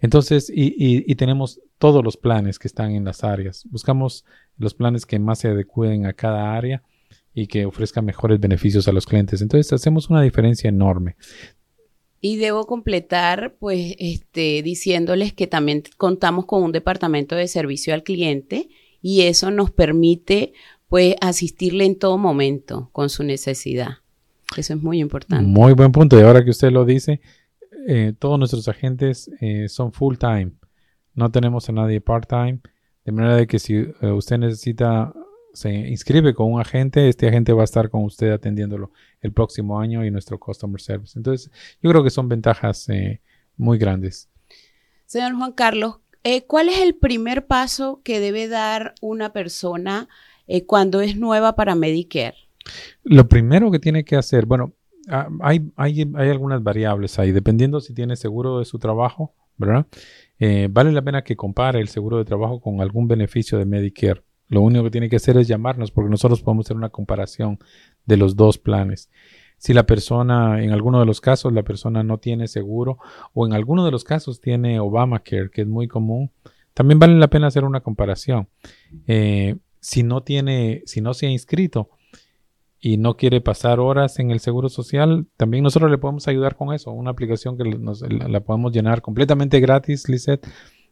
Entonces, 0.00 0.50
y, 0.50 0.74
y, 0.78 1.14
tenemos 1.16 1.60
todos 1.78 2.02
los 2.02 2.16
planes 2.16 2.58
que 2.58 2.68
están 2.68 2.92
en 2.92 3.04
las 3.04 3.22
áreas. 3.22 3.66
Buscamos 3.70 4.24
los 4.56 4.74
planes 4.74 5.04
que 5.04 5.18
más 5.18 5.40
se 5.40 5.48
adecúen 5.48 6.06
a 6.06 6.14
cada 6.14 6.56
área 6.56 6.82
y 7.34 7.48
que 7.48 7.66
ofrezcan 7.66 8.06
mejores 8.06 8.40
beneficios 8.40 8.88
a 8.88 8.92
los 8.92 9.04
clientes. 9.04 9.42
Entonces, 9.42 9.72
hacemos 9.72 10.08
una 10.08 10.22
diferencia 10.22 10.68
enorme. 10.68 11.16
Y 12.20 12.36
debo 12.36 12.66
completar, 12.66 13.54
pues, 13.58 13.94
este, 13.98 14.62
diciéndoles 14.62 15.32
que 15.32 15.46
también 15.46 15.84
contamos 15.96 16.46
con 16.46 16.62
un 16.62 16.72
departamento 16.72 17.36
de 17.36 17.46
servicio 17.48 17.94
al 17.94 18.02
cliente 18.02 18.68
y 19.00 19.22
eso 19.22 19.50
nos 19.50 19.70
permite, 19.70 20.52
pues, 20.88 21.14
asistirle 21.20 21.84
en 21.84 21.96
todo 21.96 22.18
momento 22.18 22.90
con 22.92 23.08
su 23.08 23.22
necesidad. 23.22 23.98
Eso 24.56 24.74
es 24.74 24.82
muy 24.82 24.98
importante. 24.98 25.44
Muy 25.44 25.74
buen 25.74 25.92
punto. 25.92 26.18
Y 26.18 26.22
ahora 26.22 26.44
que 26.44 26.50
usted 26.50 26.72
lo 26.72 26.84
dice, 26.84 27.20
eh, 27.86 28.12
todos 28.18 28.38
nuestros 28.38 28.66
agentes 28.68 29.30
eh, 29.40 29.68
son 29.68 29.92
full 29.92 30.16
time. 30.16 30.52
No 31.14 31.30
tenemos 31.30 31.68
a 31.68 31.72
nadie 31.72 32.00
part 32.00 32.28
time. 32.28 32.60
De 33.04 33.12
manera 33.12 33.36
de 33.36 33.46
que 33.46 33.58
si 33.58 33.74
eh, 33.74 34.10
usted 34.12 34.38
necesita 34.38 35.12
se 35.52 35.70
inscribe 35.70 36.34
con 36.34 36.52
un 36.52 36.60
agente, 36.60 37.08
este 37.08 37.28
agente 37.28 37.52
va 37.52 37.62
a 37.62 37.64
estar 37.64 37.90
con 37.90 38.04
usted 38.04 38.30
atendiéndolo 38.30 38.92
el 39.20 39.32
próximo 39.32 39.80
año 39.80 40.04
y 40.04 40.10
nuestro 40.10 40.38
customer 40.38 40.80
service. 40.80 41.18
Entonces, 41.18 41.50
yo 41.82 41.90
creo 41.90 42.04
que 42.04 42.10
son 42.10 42.28
ventajas 42.28 42.88
eh, 42.88 43.20
muy 43.56 43.78
grandes. 43.78 44.28
Señor 45.06 45.34
Juan 45.36 45.52
Carlos, 45.52 46.00
eh, 46.22 46.44
¿cuál 46.46 46.68
es 46.68 46.80
el 46.80 46.94
primer 46.94 47.46
paso 47.46 48.02
que 48.04 48.20
debe 48.20 48.48
dar 48.48 48.94
una 49.00 49.32
persona 49.32 50.08
eh, 50.46 50.66
cuando 50.66 51.00
es 51.00 51.16
nueva 51.16 51.56
para 51.56 51.74
Medicare? 51.74 52.36
Lo 53.02 53.28
primero 53.28 53.70
que 53.70 53.78
tiene 53.78 54.04
que 54.04 54.16
hacer, 54.16 54.44
bueno, 54.44 54.74
hay, 55.40 55.72
hay, 55.76 56.10
hay 56.14 56.28
algunas 56.28 56.62
variables 56.62 57.18
ahí, 57.18 57.32
dependiendo 57.32 57.80
si 57.80 57.94
tiene 57.94 58.14
seguro 58.14 58.58
de 58.58 58.66
su 58.66 58.78
trabajo, 58.78 59.34
¿verdad? 59.56 59.86
vale 60.70 60.92
la 60.92 61.02
pena 61.02 61.24
que 61.24 61.34
compare 61.34 61.80
el 61.80 61.88
seguro 61.88 62.18
de 62.18 62.24
trabajo 62.24 62.60
con 62.60 62.80
algún 62.80 63.08
beneficio 63.08 63.58
de 63.58 63.64
Medicare. 63.64 64.22
Lo 64.48 64.62
único 64.62 64.84
que 64.84 64.90
tiene 64.90 65.08
que 65.08 65.16
hacer 65.16 65.36
es 65.36 65.46
llamarnos 65.46 65.90
porque 65.90 66.10
nosotros 66.10 66.42
podemos 66.42 66.66
hacer 66.66 66.76
una 66.76 66.88
comparación 66.88 67.58
de 68.06 68.16
los 68.16 68.36
dos 68.36 68.58
planes. 68.58 69.10
Si 69.58 69.74
la 69.74 69.86
persona, 69.86 70.62
en 70.62 70.70
alguno 70.72 71.00
de 71.00 71.06
los 71.06 71.20
casos, 71.20 71.52
la 71.52 71.64
persona 71.64 72.02
no 72.02 72.18
tiene 72.18 72.46
seguro 72.46 72.98
o 73.34 73.46
en 73.46 73.52
alguno 73.52 73.84
de 73.84 73.90
los 73.90 74.04
casos 74.04 74.40
tiene 74.40 74.80
Obamacare, 74.80 75.50
que 75.50 75.62
es 75.62 75.68
muy 75.68 75.88
común, 75.88 76.30
también 76.74 76.98
vale 76.98 77.18
la 77.18 77.28
pena 77.28 77.48
hacer 77.48 77.64
una 77.64 77.80
comparación. 77.80 78.48
Eh, 79.06 79.56
si 79.80 80.02
no 80.04 80.22
tiene, 80.22 80.82
si 80.86 81.00
no 81.00 81.12
se 81.12 81.26
ha 81.26 81.30
inscrito 81.30 81.90
y 82.80 82.96
no 82.96 83.16
quiere 83.16 83.40
pasar 83.40 83.80
horas 83.80 84.20
en 84.20 84.30
el 84.30 84.38
seguro 84.38 84.68
social, 84.68 85.26
también 85.36 85.64
nosotros 85.64 85.90
le 85.90 85.98
podemos 85.98 86.28
ayudar 86.28 86.54
con 86.54 86.72
eso. 86.72 86.92
Una 86.92 87.10
aplicación 87.10 87.58
que 87.58 87.64
nos, 87.64 88.02
la 88.02 88.40
podemos 88.40 88.72
llenar 88.72 89.02
completamente 89.02 89.58
gratis, 89.58 90.08
Lisette 90.08 90.46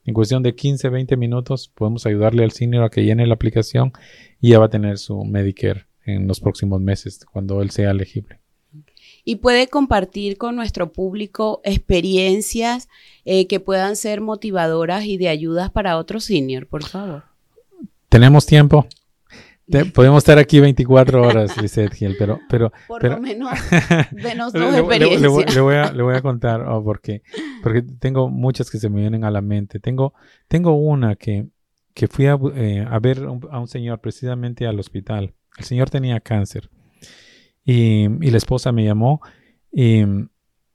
en 0.07 0.15
cuestión 0.15 0.43
de 0.43 0.55
15, 0.55 0.89
20 0.89 1.17
minutos 1.17 1.71
podemos 1.75 2.07
ayudarle 2.07 2.45
al 2.45 2.53
senior 2.53 2.85
a 2.85 2.91
que 2.91 3.05
llene 3.05 3.27
la 3.27 3.35
aplicación 3.35 3.93
y 4.41 4.51
ya 4.51 4.59
va 4.61 4.67
a 4.67 4.71
tener 4.71 4.99
su 4.99 5.25
Medicare 5.25 5.87
en 6.05 6.29
los 6.29 6.41
próximos 6.41 6.81
meses 6.81 7.27
cuando 7.31 7.61
él 7.61 7.71
sea 7.71 7.91
elegible. 7.91 8.39
Y 9.25 9.37
puede 9.37 9.67
compartir 9.67 10.39
con 10.39 10.55
nuestro 10.55 10.93
público 10.93 11.61
experiencias 11.65 12.89
eh, 13.25 13.49
que 13.49 13.59
puedan 13.59 13.97
ser 13.97 14.21
motivadoras 14.21 15.05
y 15.05 15.17
de 15.17 15.29
ayudas 15.29 15.71
para 15.73 15.99
otros 15.99 16.25
senior, 16.25 16.69
por 16.69 16.85
favor. 16.85 17.25
Tenemos 18.09 18.47
tiempo 18.47 18.87
podemos 19.93 20.19
estar 20.19 20.39
aquí 20.39 20.61
24 20.61 21.23
horas, 21.23 21.61
Lisette 21.61 21.95
Gil, 21.95 22.17
pero... 22.19 22.41
pero 22.49 22.73
Por 22.89 23.01
pero, 23.01 23.17
lo 23.17 23.23
menos, 23.23 23.51
denos 24.13 24.53
dos 24.53 24.75
experiencias. 24.75 25.21
Le, 25.21 25.29
voy, 25.61 25.75
a, 25.75 25.93
le, 25.93 26.03
voy, 26.03 26.15
a, 26.15 26.23
contar, 26.23 26.63
oh, 26.63 26.83
porque, 26.85 27.23
porque 27.63 27.83
tengo 27.83 28.29
muchas 28.29 28.71
que 28.71 28.79
se 28.79 28.89
me 28.89 29.01
vienen 29.01 29.25
a 29.25 29.31
la 29.31 29.41
mente. 29.41 29.81
Tengo, 29.81 30.15
tengo 30.49 30.75
una 30.77 31.17
que, 31.17 31.49
que 31.95 32.09
fui 32.09 32.27
a, 32.27 32.39
eh, 32.55 32.87
a 32.89 32.99
ver 32.99 33.25
a 33.51 33.59
un 33.59 33.69
señor 33.69 34.01
precisamente 34.01 34.67
al 34.67 34.79
hospital. 34.79 35.35
El 35.59 35.65
señor 35.65 35.91
tenía 35.91 36.21
cáncer 36.21 36.71
y, 37.65 38.05
y 38.05 38.31
la 38.31 38.37
esposa 38.37 38.71
me 38.71 38.85
llamó 38.85 39.21
y, 39.73 40.03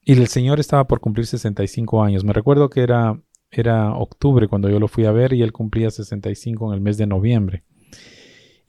y, 0.03 0.13
el 0.13 0.27
señor 0.27 0.60
estaba 0.60 0.86
por 0.88 1.00
cumplir 1.00 1.25
65 1.25 2.03
años. 2.03 2.24
Me 2.24 2.33
recuerdo 2.33 2.69
que 2.69 2.81
era, 2.81 3.19
era 3.50 3.93
octubre 3.93 4.48
cuando 4.48 4.69
yo 4.69 4.79
lo 4.79 4.88
fui 4.88 5.05
a 5.05 5.12
ver 5.12 5.33
y 5.33 5.41
él 5.41 5.53
cumplía 5.53 5.89
65 5.89 6.67
en 6.67 6.74
el 6.74 6.81
mes 6.81 6.98
de 6.98 7.07
noviembre. 7.07 7.63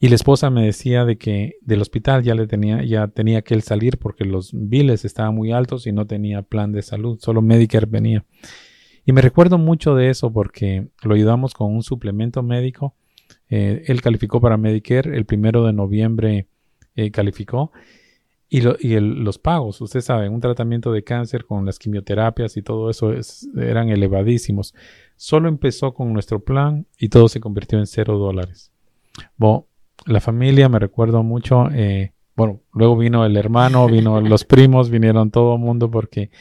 Y 0.03 0.09
la 0.09 0.15
esposa 0.15 0.49
me 0.49 0.65
decía 0.65 1.05
de 1.05 1.17
que 1.17 1.55
del 1.61 1.79
hospital 1.79 2.23
ya 2.23 2.35
le 2.35 2.45
tenía, 2.45 2.83
ya 2.83 3.07
tenía 3.07 3.41
que 3.41 3.53
él 3.53 3.61
salir 3.61 3.97
porque 3.97 4.25
los 4.25 4.51
biles 4.51 5.05
estaban 5.05 5.33
muy 5.33 5.53
altos 5.53 5.87
y 5.87 5.93
no 5.93 6.05
tenía 6.05 6.41
plan 6.41 6.73
de 6.73 6.81
salud, 6.81 7.19
solo 7.21 7.41
Medicare 7.41 7.85
venía. 7.85 8.25
Y 9.05 9.13
me 9.13 9.21
recuerdo 9.21 9.57
mucho 9.57 9.95
de 9.95 10.09
eso 10.09 10.33
porque 10.33 10.89
lo 11.03 11.15
ayudamos 11.15 11.53
con 11.53 11.73
un 11.73 11.83
suplemento 11.83 12.43
médico. 12.43 12.93
Eh, 13.49 13.85
él 13.87 14.01
calificó 14.01 14.41
para 14.41 14.57
Medicare, 14.57 15.15
el 15.15 15.23
primero 15.23 15.65
de 15.65 15.71
noviembre 15.71 16.47
eh, 16.97 17.09
calificó. 17.09 17.71
Y, 18.49 18.59
los 18.59 19.37
pagos, 19.37 19.79
usted 19.79 20.01
sabe, 20.01 20.27
un 20.27 20.41
tratamiento 20.41 20.91
de 20.91 21.05
cáncer 21.05 21.45
con 21.45 21.65
las 21.65 21.79
quimioterapias 21.79 22.57
y 22.57 22.61
todo 22.61 22.89
eso 22.89 23.13
eran 23.55 23.87
elevadísimos. 23.87 24.75
Solo 25.15 25.47
empezó 25.47 25.93
con 25.93 26.11
nuestro 26.11 26.43
plan 26.43 26.87
y 26.99 27.07
todo 27.07 27.29
se 27.29 27.39
convirtió 27.39 27.79
en 27.79 27.87
cero 27.87 28.17
dólares. 28.17 28.69
La 30.05 30.19
familia, 30.19 30.69
me 30.69 30.79
recuerdo 30.79 31.23
mucho, 31.23 31.69
eh, 31.71 32.13
bueno, 32.35 32.61
luego 32.73 32.97
vino 32.97 33.25
el 33.25 33.37
hermano, 33.37 33.87
vino 33.87 34.19
los 34.21 34.43
primos, 34.45 34.89
vinieron 34.89 35.31
todo 35.31 35.55
el 35.55 35.61
mundo 35.61 35.89
porque 35.89 36.31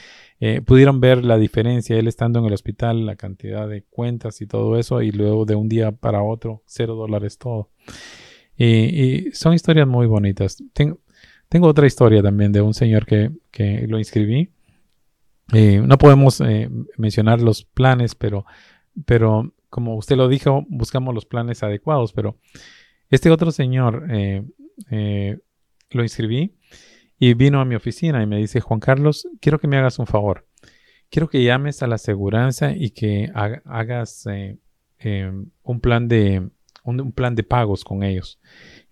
eh, 0.41 0.61
pudieron 0.61 1.01
ver 1.01 1.25
la 1.25 1.39
diferencia, 1.39 1.97
él 1.97 2.09
estando 2.09 2.39
en 2.41 2.47
el 2.47 2.53
hospital, 2.53 3.07
la 3.07 3.17
cantidad 3.17 3.69
de 3.69 3.85
cuentas 3.85 4.41
y 4.41 4.47
todo 4.47 4.79
eso, 4.79 5.03
y 5.03 5.13
luego 5.13 5.45
de 5.45 5.55
un 5.55 5.69
día 5.69 5.93
para 5.93 6.23
otro, 6.23 6.63
cero 6.67 6.95
dólares 6.95 7.39
todo. 7.39 7.71
Y, 8.57 9.31
son 9.33 9.55
historias 9.55 9.89
muy 9.89 10.07
bonitas. 10.07 10.63
Tengo, 10.73 10.99
tengo, 11.49 11.69
otra 11.69 11.87
historia 11.87 12.23
también 12.23 12.53
de 12.53 12.61
un 12.61 12.75
señor 12.75 13.07
que, 13.07 13.31
que 13.51 13.87
lo 13.89 13.99
inscribí. 13.99 14.51
Eh, 15.53 15.83
no 15.85 15.99
podemos 15.99 16.43
mencionar 16.97 17.41
los 17.41 17.65
planes, 17.65 18.15
pero, 18.15 18.47
pero 19.05 19.53
como 19.73 19.97
usted 19.97 20.17
lo 20.17 20.29
dijo, 20.29 20.67
buscamos 20.69 21.15
los 21.15 21.25
planes 21.25 21.63
adecuados, 21.63 22.13
pero 22.13 22.37
este 23.13 23.31
otro 23.31 23.53
señor 23.53 24.07
eh, 24.11 24.43
eh, 24.91 25.39
lo 25.91 26.03
inscribí 26.03 26.57
y 27.19 27.35
vino 27.35 27.61
a 27.61 27.67
mi 27.67 27.75
oficina 27.75 28.23
y 28.23 28.27
me 28.27 28.39
dice, 28.39 28.61
Juan 28.61 28.81
Carlos, 28.81 29.29
quiero 29.39 29.61
que 29.61 29.69
me 29.69 29.77
hagas 29.77 29.99
un 29.99 30.07
favor. 30.07 30.49
Quiero 31.11 31.29
que 31.29 31.45
llames 31.45 31.83
a 31.83 31.87
la 31.87 31.97
aseguranza 31.97 32.73
y 32.75 32.91
que 32.91 33.31
hagas 33.35 34.27
eh, 34.27 35.31
un, 35.63 35.81
plan 35.81 36.09
de, 36.09 36.49
un, 36.85 37.13
plan 37.13 37.35
de 37.35 37.43
pagos 37.43 37.85
con 37.85 38.03
ellos. 38.03 38.41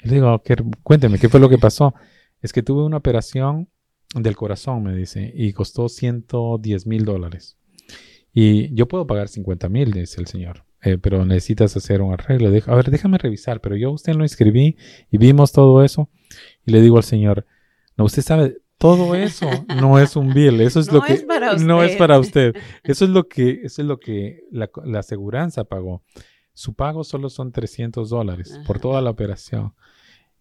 Y 0.02 0.08
le 0.08 0.16
digo, 0.16 0.42
cuénteme, 0.82 1.18
¿qué 1.18 1.30
fue 1.30 1.40
lo 1.40 1.48
que 1.48 1.56
pasó? 1.56 1.94
Es 2.42 2.52
que 2.52 2.62
tuve 2.62 2.84
una 2.84 2.98
operación 2.98 3.70
del 4.14 4.36
corazón, 4.36 4.82
me 4.82 4.94
dice, 4.94 5.32
y 5.34 5.54
costó 5.54 5.88
110 5.88 6.86
mil 6.86 7.06
dólares. 7.06 7.56
Y 8.34 8.72
yo 8.74 8.86
puedo 8.86 9.06
pagar 9.06 9.28
50 9.28 9.70
mil, 9.70 9.92
dice 9.92 10.20
el 10.20 10.26
señor. 10.26 10.64
Eh, 10.82 10.96
pero 10.96 11.24
necesitas 11.26 11.76
hacer 11.76 12.00
un 12.00 12.12
arreglo. 12.12 12.48
a 12.48 12.74
ver, 12.74 12.90
déjame 12.90 13.18
revisar, 13.18 13.60
pero 13.60 13.76
yo 13.76 13.88
a 13.88 13.92
usted 13.92 14.14
lo 14.14 14.24
inscribí 14.24 14.76
y 15.10 15.18
vimos 15.18 15.52
todo 15.52 15.84
eso. 15.84 16.08
Y 16.64 16.72
le 16.72 16.80
digo 16.80 16.96
al 16.96 17.04
señor, 17.04 17.46
no, 17.96 18.04
usted 18.04 18.22
sabe, 18.22 18.58
todo 18.78 19.14
eso 19.14 19.46
no 19.78 19.98
es 20.00 20.16
un 20.16 20.32
bill, 20.32 20.60
eso 20.62 20.80
es 20.80 20.90
lo 20.90 21.02
que 21.02 21.26
no 21.60 21.82
es 21.82 21.96
para 21.96 22.18
usted. 22.18 22.56
Eso 22.82 23.04
es 23.04 23.10
lo 23.10 23.28
que, 23.28 23.60
eso 23.64 23.82
es 23.82 23.88
lo 23.88 24.00
que 24.00 24.44
la, 24.50 24.70
la 24.84 25.00
aseguranza 25.00 25.64
pagó. 25.64 26.02
Su 26.54 26.74
pago 26.74 27.04
solo 27.04 27.28
son 27.28 27.52
300 27.52 28.08
dólares 28.08 28.58
por 28.66 28.80
toda 28.80 29.02
la 29.02 29.10
operación. 29.10 29.74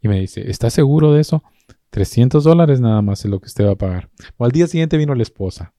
Y 0.02 0.08
me 0.08 0.20
dice, 0.20 0.50
¿está 0.50 0.70
seguro 0.70 1.14
de 1.14 1.22
eso? 1.22 1.44
300 1.90 2.44
dólares 2.44 2.80
nada 2.80 3.02
más 3.02 3.26
es 3.26 3.32
lo 3.32 3.40
que 3.40 3.48
usted 3.48 3.66
va 3.66 3.72
a 3.72 3.78
pagar. 3.78 4.10
O 4.38 4.46
al 4.46 4.52
día 4.52 4.68
siguiente 4.68 4.98
vino 4.98 5.14
la 5.16 5.24
esposa. 5.24 5.74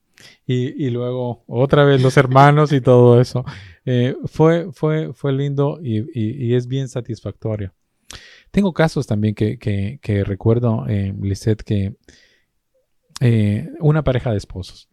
Y, 0.45 0.85
y, 0.85 0.89
luego 0.89 1.43
otra 1.47 1.83
vez 1.83 2.01
los 2.01 2.17
hermanos 2.17 2.71
y 2.71 2.81
todo 2.81 3.19
eso. 3.21 3.45
Eh, 3.85 4.15
fue, 4.25 4.71
fue, 4.71 5.13
fue 5.13 5.33
lindo 5.33 5.79
y, 5.81 6.05
y, 6.13 6.55
es 6.55 6.67
bien 6.67 6.87
satisfactorio. 6.87 7.73
Tengo 8.51 8.73
casos 8.73 9.07
también 9.07 9.33
que, 9.33 9.57
que, 9.57 9.99
que 10.01 10.23
recuerdo, 10.23 10.85
eh, 10.87 11.13
Lisette, 11.21 11.63
que 11.63 11.95
eh, 13.21 13.69
una 13.79 14.03
pareja 14.03 14.31
de 14.31 14.37
esposos. 14.37 14.89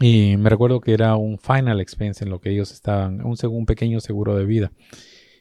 Y 0.00 0.36
me 0.36 0.50
recuerdo 0.50 0.80
que 0.80 0.92
era 0.92 1.16
un 1.16 1.38
final 1.38 1.80
expense 1.80 2.24
en 2.24 2.30
lo 2.30 2.40
que 2.40 2.50
ellos 2.50 2.72
estaban, 2.72 3.24
un, 3.24 3.36
un 3.48 3.66
pequeño 3.66 4.00
seguro 4.00 4.36
de 4.36 4.44
vida. 4.44 4.72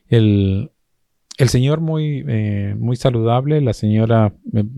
El, 0.08 0.72
el 1.38 1.50
señor 1.50 1.82
muy, 1.82 2.24
eh, 2.28 2.76
muy 2.78 2.96
saludable, 2.96 3.60
la 3.60 3.74
señora 3.74 4.34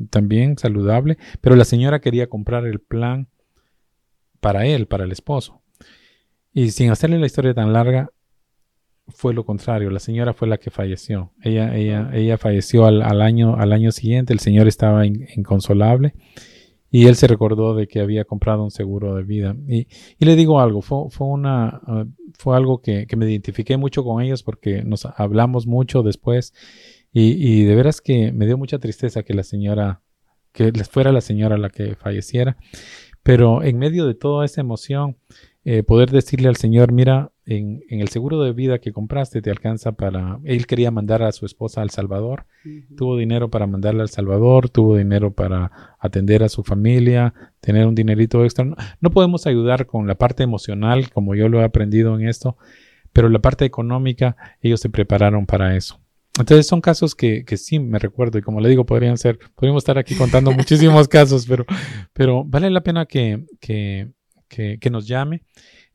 también 0.09 0.57
saludable, 0.57 1.17
pero 1.41 1.55
la 1.55 1.65
señora 1.65 1.99
quería 2.01 2.27
comprar 2.27 2.65
el 2.65 2.79
plan 2.79 3.27
para 4.47 4.65
él, 4.65 4.87
para 4.87 5.03
el 5.03 5.11
esposo. 5.11 5.61
Y 6.53 6.71
sin 6.71 6.89
hacerle 6.89 7.19
la 7.19 7.25
historia 7.25 7.53
tan 7.53 7.73
larga, 7.73 8.11
fue 9.09 9.33
lo 9.33 9.45
contrario. 9.45 9.89
La 9.89 9.99
señora 9.99 10.31
fue 10.31 10.47
la 10.47 10.57
que 10.57 10.71
falleció. 10.71 11.33
Ella, 11.43 11.75
ella, 11.75 12.09
ella 12.13 12.37
falleció 12.37 12.85
al, 12.85 13.21
año, 13.21 13.57
al 13.57 13.73
año 13.73 13.91
siguiente. 13.91 14.31
El 14.31 14.39
señor 14.39 14.69
estaba 14.69 15.05
inconsolable. 15.05 16.13
Y 16.89 17.07
él 17.07 17.17
se 17.17 17.27
recordó 17.27 17.75
de 17.75 17.89
que 17.89 17.99
había 17.99 18.23
comprado 18.23 18.63
un 18.63 18.71
seguro 18.71 19.15
de 19.15 19.23
vida. 19.23 19.53
Y, 19.67 19.89
y 20.17 20.25
le 20.25 20.37
digo 20.37 20.61
algo, 20.61 20.81
fue, 20.81 21.09
fue, 21.09 21.27
una, 21.27 21.81
uh, 21.85 22.05
fue 22.37 22.55
algo 22.55 22.81
que, 22.81 23.05
que, 23.05 23.17
me 23.17 23.29
identifiqué 23.29 23.75
mucho 23.75 24.05
con 24.05 24.23
ellos 24.23 24.43
porque 24.43 24.81
nos 24.81 25.05
hablamos 25.17 25.67
mucho 25.67 26.03
después. 26.03 26.53
Y, 27.11 27.33
y, 27.33 27.65
de 27.65 27.75
veras 27.75 27.99
que 27.99 28.31
me 28.31 28.45
dio 28.45 28.57
mucha 28.57 28.79
tristeza 28.79 29.23
que 29.23 29.33
la 29.33 29.43
señora, 29.43 30.03
que 30.53 30.71
fuera 30.85 31.11
la 31.11 31.19
señora 31.19 31.57
la 31.57 31.69
que 31.69 31.95
falleciera. 31.95 32.55
Pero 33.27 33.61
en 33.61 33.77
medio 33.77 34.07
de 34.07 34.15
toda 34.15 34.45
esa 34.45 34.61
emoción, 34.61 35.17
eh, 35.65 35.83
poder 35.83 36.11
decirle 36.11 36.47
al 36.47 36.55
Señor, 36.55 36.93
mira, 36.93 37.33
en, 37.45 37.83
el 37.89 38.07
seguro 38.07 38.41
de 38.41 38.53
vida 38.53 38.79
que 38.79 38.93
compraste 38.93 39.41
te 39.41 39.51
alcanza 39.51 39.91
para... 39.91 40.39
Él 40.45 40.65
quería 40.65 40.91
mandar 40.91 41.23
a 41.23 41.33
su 41.33 41.45
esposa 41.45 41.81
al 41.81 41.89
Salvador, 41.89 42.45
tuvo 42.95 43.17
dinero 43.17 43.49
para 43.49 43.67
mandarla 43.67 44.03
al 44.03 44.09
Salvador, 44.09 44.69
tuvo 44.69 44.95
dinero 44.95 45.33
para 45.33 45.97
atender 45.99 46.41
a 46.41 46.47
su 46.47 46.63
familia, 46.63 47.33
tener 47.59 47.85
un 47.85 47.95
dinerito 47.95 48.45
extra. 48.45 48.65
No, 49.01 49.11
podemos 49.11 49.45
ayudar 49.45 49.87
con 49.87 50.07
la 50.07 50.15
parte 50.15 50.43
emocional, 50.43 51.09
como 51.11 51.35
yo 51.35 51.49
lo 51.49 51.59
he 51.59 51.65
aprendido 51.65 52.17
en 52.17 52.29
esto, 52.29 52.55
pero 53.11 53.27
la 53.27 53.39
parte 53.39 53.65
económica, 53.65 54.37
ellos 54.61 54.79
se 54.79 54.89
prepararon 54.89 55.45
para 55.45 55.75
eso. 55.75 55.99
Entonces 56.39 56.67
son 56.67 56.81
casos 56.81 57.15
que, 57.15 57.43
que, 57.45 57.57
sí 57.57 57.79
me 57.79 57.99
recuerdo 57.99 58.37
y 58.37 58.41
como 58.41 58.59
le 58.61 58.69
digo, 58.69 58.85
podrían 58.85 59.17
ser, 59.17 59.39
podríamos 59.55 59.81
estar 59.81 59.97
aquí 59.97 60.15
contando 60.15 60.51
muchísimos 60.51 61.07
casos, 61.07 61.45
pero, 61.45 61.65
pero 62.13 62.43
vale 62.43 62.69
la 62.69 62.81
pena 62.81 63.05
que, 63.05 63.45
que, 63.59 64.09
que, 64.47 64.89
nos 64.89 65.07
llame. 65.07 65.43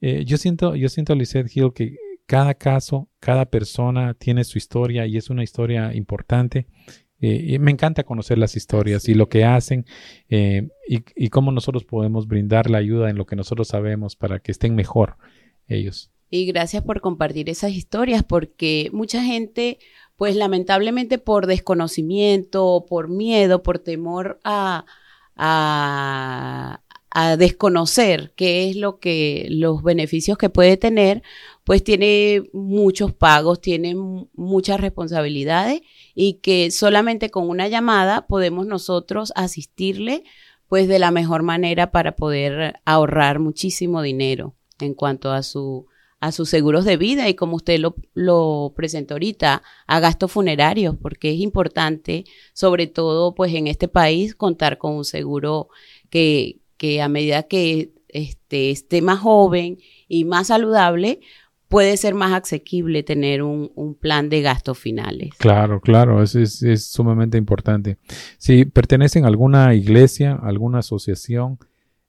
Eh, 0.01 0.25
yo 0.25 0.37
siento, 0.37 0.75
yo 0.75 0.89
siento, 0.89 1.15
Lizeth 1.15 1.55
Hill, 1.55 1.73
que 1.75 1.97
cada 2.27 2.55
caso, 2.55 3.09
cada 3.21 3.47
persona 3.47 4.15
tiene 4.15 4.45
su 4.45 4.59
historia 4.59 5.07
y 5.07 5.17
es 5.17 5.31
una 5.31 5.43
historia 5.43 5.95
importante. 5.95 6.67
Eh, 7.21 7.55
y 7.55 7.59
me 7.61 7.71
encanta 7.71 8.03
conocer 8.03 8.37
las 8.37 8.57
historias 8.57 9.09
y 9.09 9.15
lo 9.15 9.29
que 9.29 9.45
hacen 9.45 9.87
eh, 10.29 10.69
y, 10.89 11.05
y, 11.15 11.29
cómo 11.29 11.53
nosotros 11.53 11.85
podemos 11.85 12.27
brindar 12.27 12.69
la 12.69 12.79
ayuda 12.79 13.11
en 13.11 13.17
lo 13.17 13.27
que 13.27 13.37
nosotros 13.37 13.69
sabemos 13.69 14.17
para 14.17 14.41
que 14.41 14.51
estén 14.51 14.75
mejor 14.75 15.19
ellos. 15.69 16.11
Y 16.35 16.47
gracias 16.47 16.83
por 16.83 17.03
compartir 17.03 17.51
esas 17.51 17.73
historias 17.73 18.25
porque 18.25 18.89
mucha 18.95 19.23
gente, 19.23 19.79
pues 20.23 20.37
lamentablemente 20.37 21.19
por 21.19 21.49
desconocimiento, 21.49 22.87
por 22.89 23.09
miedo, 23.09 23.65
por 23.65 23.81
temor 23.81 24.39
a, 24.45 24.85
a, 25.35 26.79
desconocer 27.37 28.33
qué 28.37 28.71
es 28.71 28.77
lo 28.77 29.01
que 29.01 29.49
los 29.51 29.83
beneficios 29.83 30.39
que 30.39 30.49
puede 30.49 30.77
tener, 30.77 31.25
pues 31.65 31.83
tiene 31.83 32.45
muchos 32.53 33.13
pagos, 33.13 33.61
tiene 33.61 33.97
muchas 33.97 34.81
responsabilidades 34.81 35.81
y 36.15 36.35
que 36.35 36.71
solamente 36.71 37.33
con 37.33 37.49
una 37.49 37.67
llamada 37.67 38.29
podemos 38.29 38.65
nosotros 38.65 39.33
asistirle 39.35 40.23
pues 40.69 40.87
de 40.87 41.01
la 41.01 41.11
mejor 41.11 41.43
manera 41.43 41.91
para 41.91 42.15
poder 42.15 42.77
ahorrar 42.85 43.41
muchísimo 43.41 44.03
dinero 44.03 44.55
en 44.79 44.95
cuanto 44.95 45.33
a 45.33 45.43
su 45.43 45.89
a 46.23 46.31
sus 46.31 46.49
seguros 46.49 46.85
de 46.85 46.97
vida 46.97 47.29
y 47.29 47.35
como 47.35 47.57
usted 47.57 47.81
lo, 47.81 47.97
lo 48.15 48.73
presentó 48.77 49.15
ahorita, 49.15 49.65
a 49.89 50.01
gastos 50.01 50.31
funerarios, 50.31 50.95
porque 51.03 51.33
es 51.33 51.41
importante, 51.41 52.25
sobre 52.53 52.87
todo 52.87 53.35
pues 53.35 53.53
en 53.55 53.67
este 53.67 53.89
país, 53.89 54.37
contar 54.37 54.79
con 54.79 54.95
un 54.95 55.05
seguro 55.05 55.69
que, 56.11 56.61
que 56.77 57.03
a 57.03 57.09
medida 57.09 57.43
que 57.43 57.91
este, 58.07 58.71
esté 58.71 59.03
más 59.03 59.19
joven 59.19 59.79
y 60.07 60.25
más 60.25 60.47
saludable, 60.47 61.19
puede 61.67 61.97
ser 61.97 62.15
más 62.15 62.33
asequible 62.41 63.03
tener 63.03 63.43
un, 63.43 63.97
plan 64.01 64.29
de 64.29 64.43
gastos 64.43 64.79
finales. 64.79 65.31
Claro, 65.39 65.81
claro, 65.81 66.23
eso 66.23 66.39
es, 66.39 66.87
sumamente 66.87 67.37
importante. 67.37 67.99
Si 68.39 68.65
pertenecen 68.65 69.25
a 69.25 69.29
alguna 69.29 69.75
iglesia, 69.75 70.39
alguna 70.41 70.79
asociación, 70.79 71.59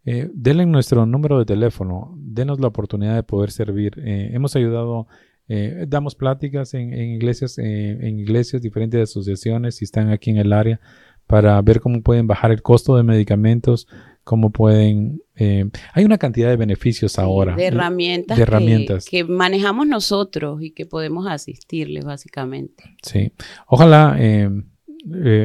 eh, 0.06 0.30
denle 0.34 0.66
nuestro 0.66 1.06
número 1.06 1.40
de 1.40 1.46
teléfono, 1.46 2.14
denos 2.18 2.60
la 2.60 2.68
oportunidad 2.68 3.16
de 3.16 3.24
poder 3.24 3.52
servir. 3.52 3.94
Eh, 4.04 4.32
hemos 4.34 4.56
ayudado, 4.56 5.08
eh, 5.48 5.86
damos 5.88 6.16
pláticas 6.16 6.74
en, 6.74 6.94
en 6.94 7.12
iglesias, 7.12 7.58
eh, 7.58 7.98
en 8.02 8.20
iglesias, 8.20 8.62
diferentes 8.62 9.02
asociaciones, 9.02 9.76
si 9.76 9.86
están 9.86 10.10
aquí 10.10 10.32
en 10.32 10.38
el 10.38 10.52
área, 10.52 10.82
para 11.26 11.62
ver 11.62 11.80
cómo 11.80 12.02
pueden 12.02 12.28
bajar 12.28 12.52
el 12.52 12.62
costo 12.62 12.98
de 12.98 13.04
medicamentos, 13.04 13.88
cómo 14.26 14.52
pueden... 14.52 15.22
Eh, 15.36 15.70
hay 15.94 16.04
una 16.04 16.18
cantidad 16.18 16.50
de 16.50 16.58
beneficios 16.58 17.18
ahora. 17.18 17.56
De 17.56 17.68
herramientas, 17.68 18.38
de 18.38 18.44
herramientas. 18.44 19.06
Que, 19.06 19.24
manejamos 19.24 19.88
nosotros 19.88 20.62
y 20.62 20.72
que 20.72 20.86
podemos 20.86 21.28
asistirles 21.28 22.04
básicamente. 22.04 22.84
Sí. 23.02 23.32
Ojalá, 23.68 24.18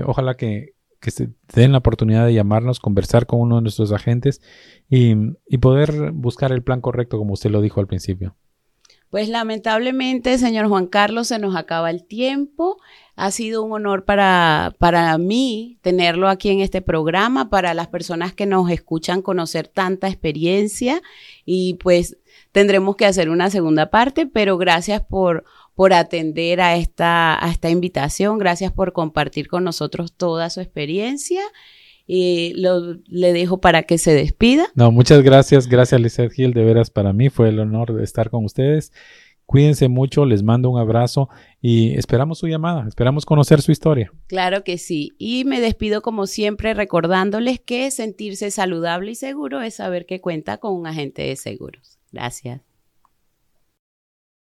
ojalá 0.04 0.36
que, 0.36 0.74
que 1.00 1.10
se 1.10 1.30
den 1.54 1.72
la 1.72 1.78
oportunidad 1.78 2.26
de 2.26 2.34
llamarnos, 2.34 2.80
conversar 2.80 3.26
con 3.26 3.40
uno 3.40 3.56
de 3.56 3.62
nuestros 3.62 3.92
agentes 3.92 4.40
y, 4.88 5.14
y 5.46 5.58
poder 5.58 6.12
buscar 6.12 6.52
el 6.52 6.62
plan 6.62 6.80
correcto 6.80 7.18
como 7.18 7.34
usted 7.34 7.50
lo 7.50 7.60
dijo 7.60 7.80
al 7.80 7.86
principio. 7.86 8.36
Pues 9.10 9.30
lamentablemente, 9.30 10.36
señor 10.36 10.68
Juan 10.68 10.86
Carlos, 10.86 11.28
se 11.28 11.38
nos 11.38 11.56
acaba 11.56 11.88
el 11.88 12.04
tiempo. 12.04 12.76
Ha 13.16 13.30
sido 13.30 13.62
un 13.62 13.72
honor 13.72 14.04
para, 14.04 14.74
para 14.78 15.16
mí 15.16 15.78
tenerlo 15.80 16.28
aquí 16.28 16.50
en 16.50 16.60
este 16.60 16.82
programa, 16.82 17.48
para 17.48 17.72
las 17.72 17.88
personas 17.88 18.34
que 18.34 18.44
nos 18.44 18.70
escuchan 18.70 19.22
conocer 19.22 19.66
tanta 19.66 20.08
experiencia 20.08 21.00
y 21.46 21.74
pues 21.74 22.18
tendremos 22.52 22.96
que 22.96 23.06
hacer 23.06 23.30
una 23.30 23.48
segunda 23.48 23.90
parte, 23.90 24.26
pero 24.26 24.58
gracias 24.58 25.02
por, 25.02 25.44
por 25.78 25.92
atender 25.92 26.60
a 26.60 26.74
esta, 26.74 27.38
a 27.38 27.52
esta 27.52 27.70
invitación, 27.70 28.38
gracias 28.38 28.72
por 28.72 28.92
compartir 28.92 29.46
con 29.46 29.62
nosotros 29.62 30.12
toda 30.12 30.50
su 30.50 30.60
experiencia 30.60 31.40
y 32.04 32.52
lo, 32.56 32.94
le 33.06 33.32
dejo 33.32 33.60
para 33.60 33.84
que 33.84 33.96
se 33.96 34.12
despida. 34.12 34.66
No, 34.74 34.90
muchas 34.90 35.22
gracias, 35.22 35.68
gracias 35.68 36.00
Lizeth 36.00 36.32
Gil, 36.32 36.52
de 36.52 36.64
veras 36.64 36.90
para 36.90 37.12
mí 37.12 37.28
fue 37.28 37.50
el 37.50 37.60
honor 37.60 37.94
de 37.94 38.02
estar 38.02 38.28
con 38.28 38.44
ustedes. 38.44 38.92
Cuídense 39.46 39.88
mucho, 39.88 40.26
les 40.26 40.42
mando 40.42 40.68
un 40.68 40.80
abrazo 40.80 41.28
y 41.62 41.96
esperamos 41.96 42.40
su 42.40 42.48
llamada, 42.48 42.84
esperamos 42.88 43.24
conocer 43.24 43.62
su 43.62 43.70
historia. 43.70 44.12
Claro 44.26 44.64
que 44.64 44.78
sí. 44.78 45.12
Y 45.16 45.44
me 45.44 45.60
despido 45.60 46.02
como 46.02 46.26
siempre 46.26 46.74
recordándoles 46.74 47.60
que 47.60 47.88
sentirse 47.92 48.50
saludable 48.50 49.12
y 49.12 49.14
seguro 49.14 49.60
es 49.60 49.74
saber 49.76 50.06
que 50.06 50.20
cuenta 50.20 50.56
con 50.56 50.74
un 50.74 50.88
agente 50.88 51.22
de 51.22 51.36
seguros. 51.36 52.00
Gracias. 52.10 52.67